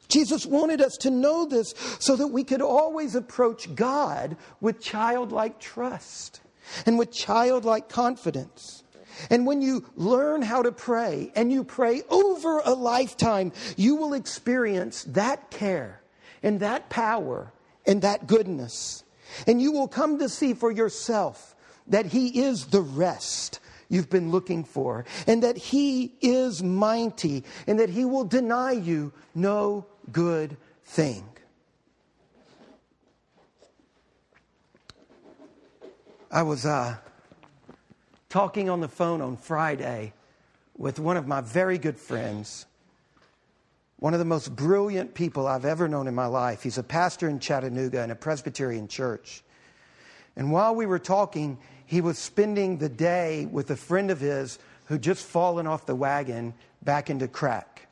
Jesus 0.07 0.45
wanted 0.45 0.81
us 0.81 0.97
to 0.97 1.09
know 1.09 1.45
this 1.45 1.73
so 1.99 2.15
that 2.17 2.27
we 2.27 2.43
could 2.43 2.61
always 2.61 3.15
approach 3.15 3.73
God 3.73 4.35
with 4.59 4.81
childlike 4.81 5.59
trust 5.59 6.41
and 6.85 6.99
with 6.99 7.11
childlike 7.11 7.87
confidence. 7.87 8.83
And 9.29 9.45
when 9.45 9.61
you 9.61 9.85
learn 9.95 10.41
how 10.41 10.63
to 10.63 10.71
pray 10.71 11.31
and 11.35 11.51
you 11.51 11.63
pray 11.63 12.01
over 12.09 12.59
a 12.59 12.73
lifetime, 12.73 13.51
you 13.77 13.95
will 13.95 14.13
experience 14.13 15.03
that 15.09 15.51
care 15.51 16.01
and 16.43 16.59
that 16.59 16.89
power 16.89 17.53
and 17.85 18.01
that 18.01 18.27
goodness. 18.27 19.03
And 19.47 19.61
you 19.61 19.71
will 19.71 19.87
come 19.87 20.19
to 20.19 20.29
see 20.29 20.53
for 20.53 20.71
yourself 20.71 21.55
that 21.87 22.07
He 22.07 22.41
is 22.41 22.67
the 22.67 22.81
rest 22.81 23.59
you've 23.91 24.09
been 24.09 24.31
looking 24.31 24.63
for, 24.63 25.05
and 25.27 25.43
that 25.43 25.57
He 25.57 26.15
is 26.21 26.63
mighty, 26.63 27.43
and 27.67 27.79
that 27.79 27.89
He 27.89 28.05
will 28.05 28.23
deny 28.23 28.71
you 28.71 29.13
no 29.35 29.85
good 30.11 30.57
thing. 30.85 31.23
I 36.31 36.43
was 36.43 36.65
uh, 36.65 36.95
talking 38.29 38.69
on 38.69 38.79
the 38.79 38.87
phone 38.87 39.21
on 39.21 39.35
Friday 39.35 40.13
with 40.77 40.97
one 40.97 41.17
of 41.17 41.27
my 41.27 41.41
very 41.41 41.77
good 41.77 41.97
friends, 41.97 42.65
one 43.97 44.13
of 44.13 44.19
the 44.19 44.25
most 44.25 44.55
brilliant 44.55 45.13
people 45.13 45.45
I've 45.45 45.65
ever 45.65 45.89
known 45.89 46.07
in 46.07 46.15
my 46.15 46.27
life. 46.27 46.63
He's 46.63 46.77
a 46.77 46.83
pastor 46.83 47.27
in 47.27 47.39
Chattanooga 47.39 48.01
in 48.01 48.11
a 48.11 48.15
Presbyterian 48.15 48.87
church. 48.87 49.43
And 50.37 50.53
while 50.53 50.73
we 50.73 50.85
were 50.85 50.99
talking, 50.99 51.57
he 51.91 51.99
was 51.99 52.17
spending 52.17 52.77
the 52.77 52.87
day 52.87 53.45
with 53.51 53.69
a 53.69 53.75
friend 53.75 54.11
of 54.11 54.21
his 54.21 54.57
who'd 54.85 55.01
just 55.01 55.25
fallen 55.25 55.67
off 55.67 55.85
the 55.85 55.93
wagon 55.93 56.53
back 56.81 57.09
into 57.09 57.27
crack. 57.27 57.85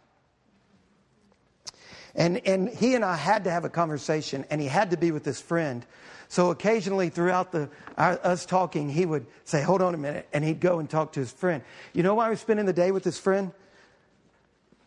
And, 2.15 2.37
and 2.47 2.69
he 2.69 2.95
and 2.95 3.03
I 3.03 3.17
had 3.17 3.43
to 3.43 3.51
have 3.51 3.65
a 3.65 3.69
conversation, 3.69 4.45
and 4.49 4.61
he 4.61 4.67
had 4.67 4.91
to 4.91 4.97
be 4.97 5.11
with 5.11 5.25
this 5.25 5.41
friend 5.41 5.85
so 6.29 6.49
occasionally 6.49 7.09
throughout 7.09 7.51
the, 7.51 7.69
our, 7.97 8.17
us 8.23 8.45
talking, 8.45 8.89
he 8.89 9.05
would 9.05 9.25
say, 9.43 9.63
Hold 9.63 9.81
on 9.81 9.93
a 9.93 9.97
minute. 9.97 10.29
And 10.31 10.45
he'd 10.45 10.61
go 10.61 10.79
and 10.79 10.89
talk 10.89 11.11
to 11.13 11.19
his 11.19 11.33
friend. 11.33 11.61
You 11.91 12.01
know 12.01 12.15
why 12.15 12.27
he 12.27 12.29
was 12.29 12.39
spending 12.39 12.67
the 12.67 12.71
day 12.71 12.91
with 12.91 13.03
his 13.03 13.19
friend? 13.19 13.51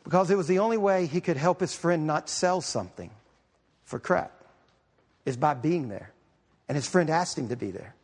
Because 0.04 0.30
it 0.30 0.38
was 0.38 0.48
the 0.48 0.60
only 0.60 0.78
way 0.78 1.04
he 1.04 1.20
could 1.20 1.36
help 1.36 1.60
his 1.60 1.74
friend 1.74 2.06
not 2.06 2.30
sell 2.30 2.62
something 2.62 3.10
for 3.84 3.98
crack, 3.98 4.32
is 5.26 5.36
by 5.36 5.52
being 5.52 5.90
there. 5.90 6.12
And 6.66 6.76
his 6.76 6.88
friend 6.88 7.10
asked 7.10 7.36
him 7.36 7.48
to 7.48 7.56
be 7.56 7.72
there. 7.72 7.94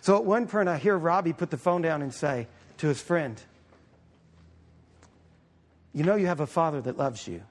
So 0.00 0.16
at 0.16 0.24
one 0.24 0.46
point, 0.46 0.68
I 0.68 0.78
hear 0.78 0.96
Robbie 0.96 1.32
put 1.32 1.50
the 1.50 1.56
phone 1.56 1.82
down 1.82 2.02
and 2.02 2.12
say 2.12 2.46
to 2.78 2.86
his 2.86 3.00
friend, 3.00 3.40
You 5.92 6.04
know, 6.04 6.16
you 6.16 6.26
have 6.26 6.40
a 6.40 6.46
father 6.46 6.80
that 6.82 6.96
loves 6.96 7.26
you. 7.26 7.42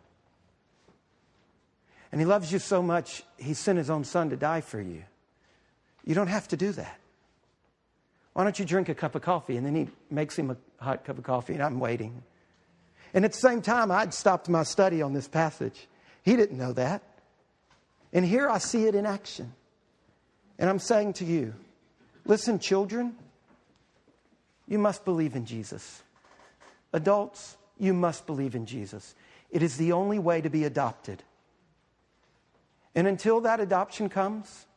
And 2.12 2.20
he 2.20 2.26
loves 2.26 2.52
you 2.52 2.60
so 2.60 2.82
much, 2.82 3.24
he 3.38 3.54
sent 3.54 3.78
his 3.78 3.90
own 3.90 4.04
son 4.04 4.32
to 4.32 4.36
die 4.36 4.62
for 4.62 4.82
you. 4.82 5.04
You 6.06 6.16
don't 6.16 6.28
have 6.28 6.48
to 6.50 6.58
do 6.58 6.72
that. 6.72 7.00
Why 8.34 8.44
don't 8.44 8.58
you 8.58 8.66
drink 8.66 8.90
a 8.90 8.96
cup 8.96 9.16
of 9.16 9.22
coffee? 9.22 9.58
And 9.58 9.66
then 9.66 9.76
he 9.76 9.90
makes 10.10 10.38
him 10.38 10.50
a 10.50 10.84
hot 10.84 11.04
cup 11.04 11.18
of 11.18 11.24
coffee, 11.24 11.54
and 11.54 11.62
I'm 11.62 11.80
waiting. 11.80 12.24
And 13.14 13.26
at 13.26 13.34
the 13.34 13.38
same 13.38 13.62
time, 13.62 13.92
I'd 13.92 14.14
stopped 14.14 14.50
my 14.50 14.64
study 14.64 15.02
on 15.02 15.14
this 15.14 15.28
passage. 15.28 15.88
He 16.24 16.36
didn't 16.36 16.58
know 16.58 16.74
that. 16.74 17.04
And 18.14 18.26
here 18.26 18.50
I 18.50 18.58
see 18.58 18.86
it 18.86 18.96
in 18.96 19.06
action. 19.06 19.54
And 20.58 20.70
I'm 20.70 20.80
saying 20.80 21.14
to 21.14 21.26
you, 21.26 21.54
listen, 22.30 22.60
children, 22.60 23.16
you 24.68 24.78
must 24.78 25.04
believe 25.04 25.36
in 25.36 25.46
Jesus. 25.46 26.04
Adults, 26.94 27.58
you 27.78 27.94
must 27.94 28.26
believe 28.28 28.56
in 28.56 28.66
Jesus. 28.66 29.16
It 29.50 29.64
is 29.64 29.78
the 29.78 29.92
only 29.92 30.20
way 30.20 30.40
to 30.40 30.50
be 30.50 30.64
adopted. 30.64 31.24
And 32.94 33.08
until 33.08 33.42
that 33.42 33.60
adoption 33.60 34.10
comes, 34.10 34.68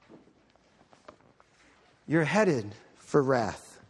you're 2.08 2.24
headed 2.24 2.74
for 2.96 3.22
wrath. 3.22 3.80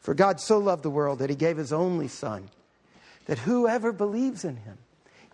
For 0.00 0.14
God 0.14 0.40
so 0.40 0.58
loved 0.58 0.82
the 0.82 0.90
world 0.90 1.18
that 1.18 1.30
he 1.30 1.36
gave 1.36 1.58
his 1.58 1.72
only 1.72 2.08
Son, 2.08 2.48
that 3.26 3.38
whoever 3.40 3.92
believes 3.92 4.44
in 4.44 4.56
him, 4.56 4.78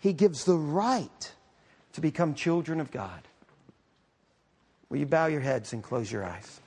He 0.00 0.12
gives 0.12 0.44
the 0.44 0.56
right 0.56 1.32
to 1.92 2.00
become 2.00 2.34
children 2.34 2.80
of 2.80 2.90
God. 2.90 3.22
Will 4.88 4.98
you 4.98 5.06
bow 5.06 5.26
your 5.26 5.40
heads 5.40 5.72
and 5.72 5.82
close 5.82 6.10
your 6.10 6.24
eyes? 6.24 6.59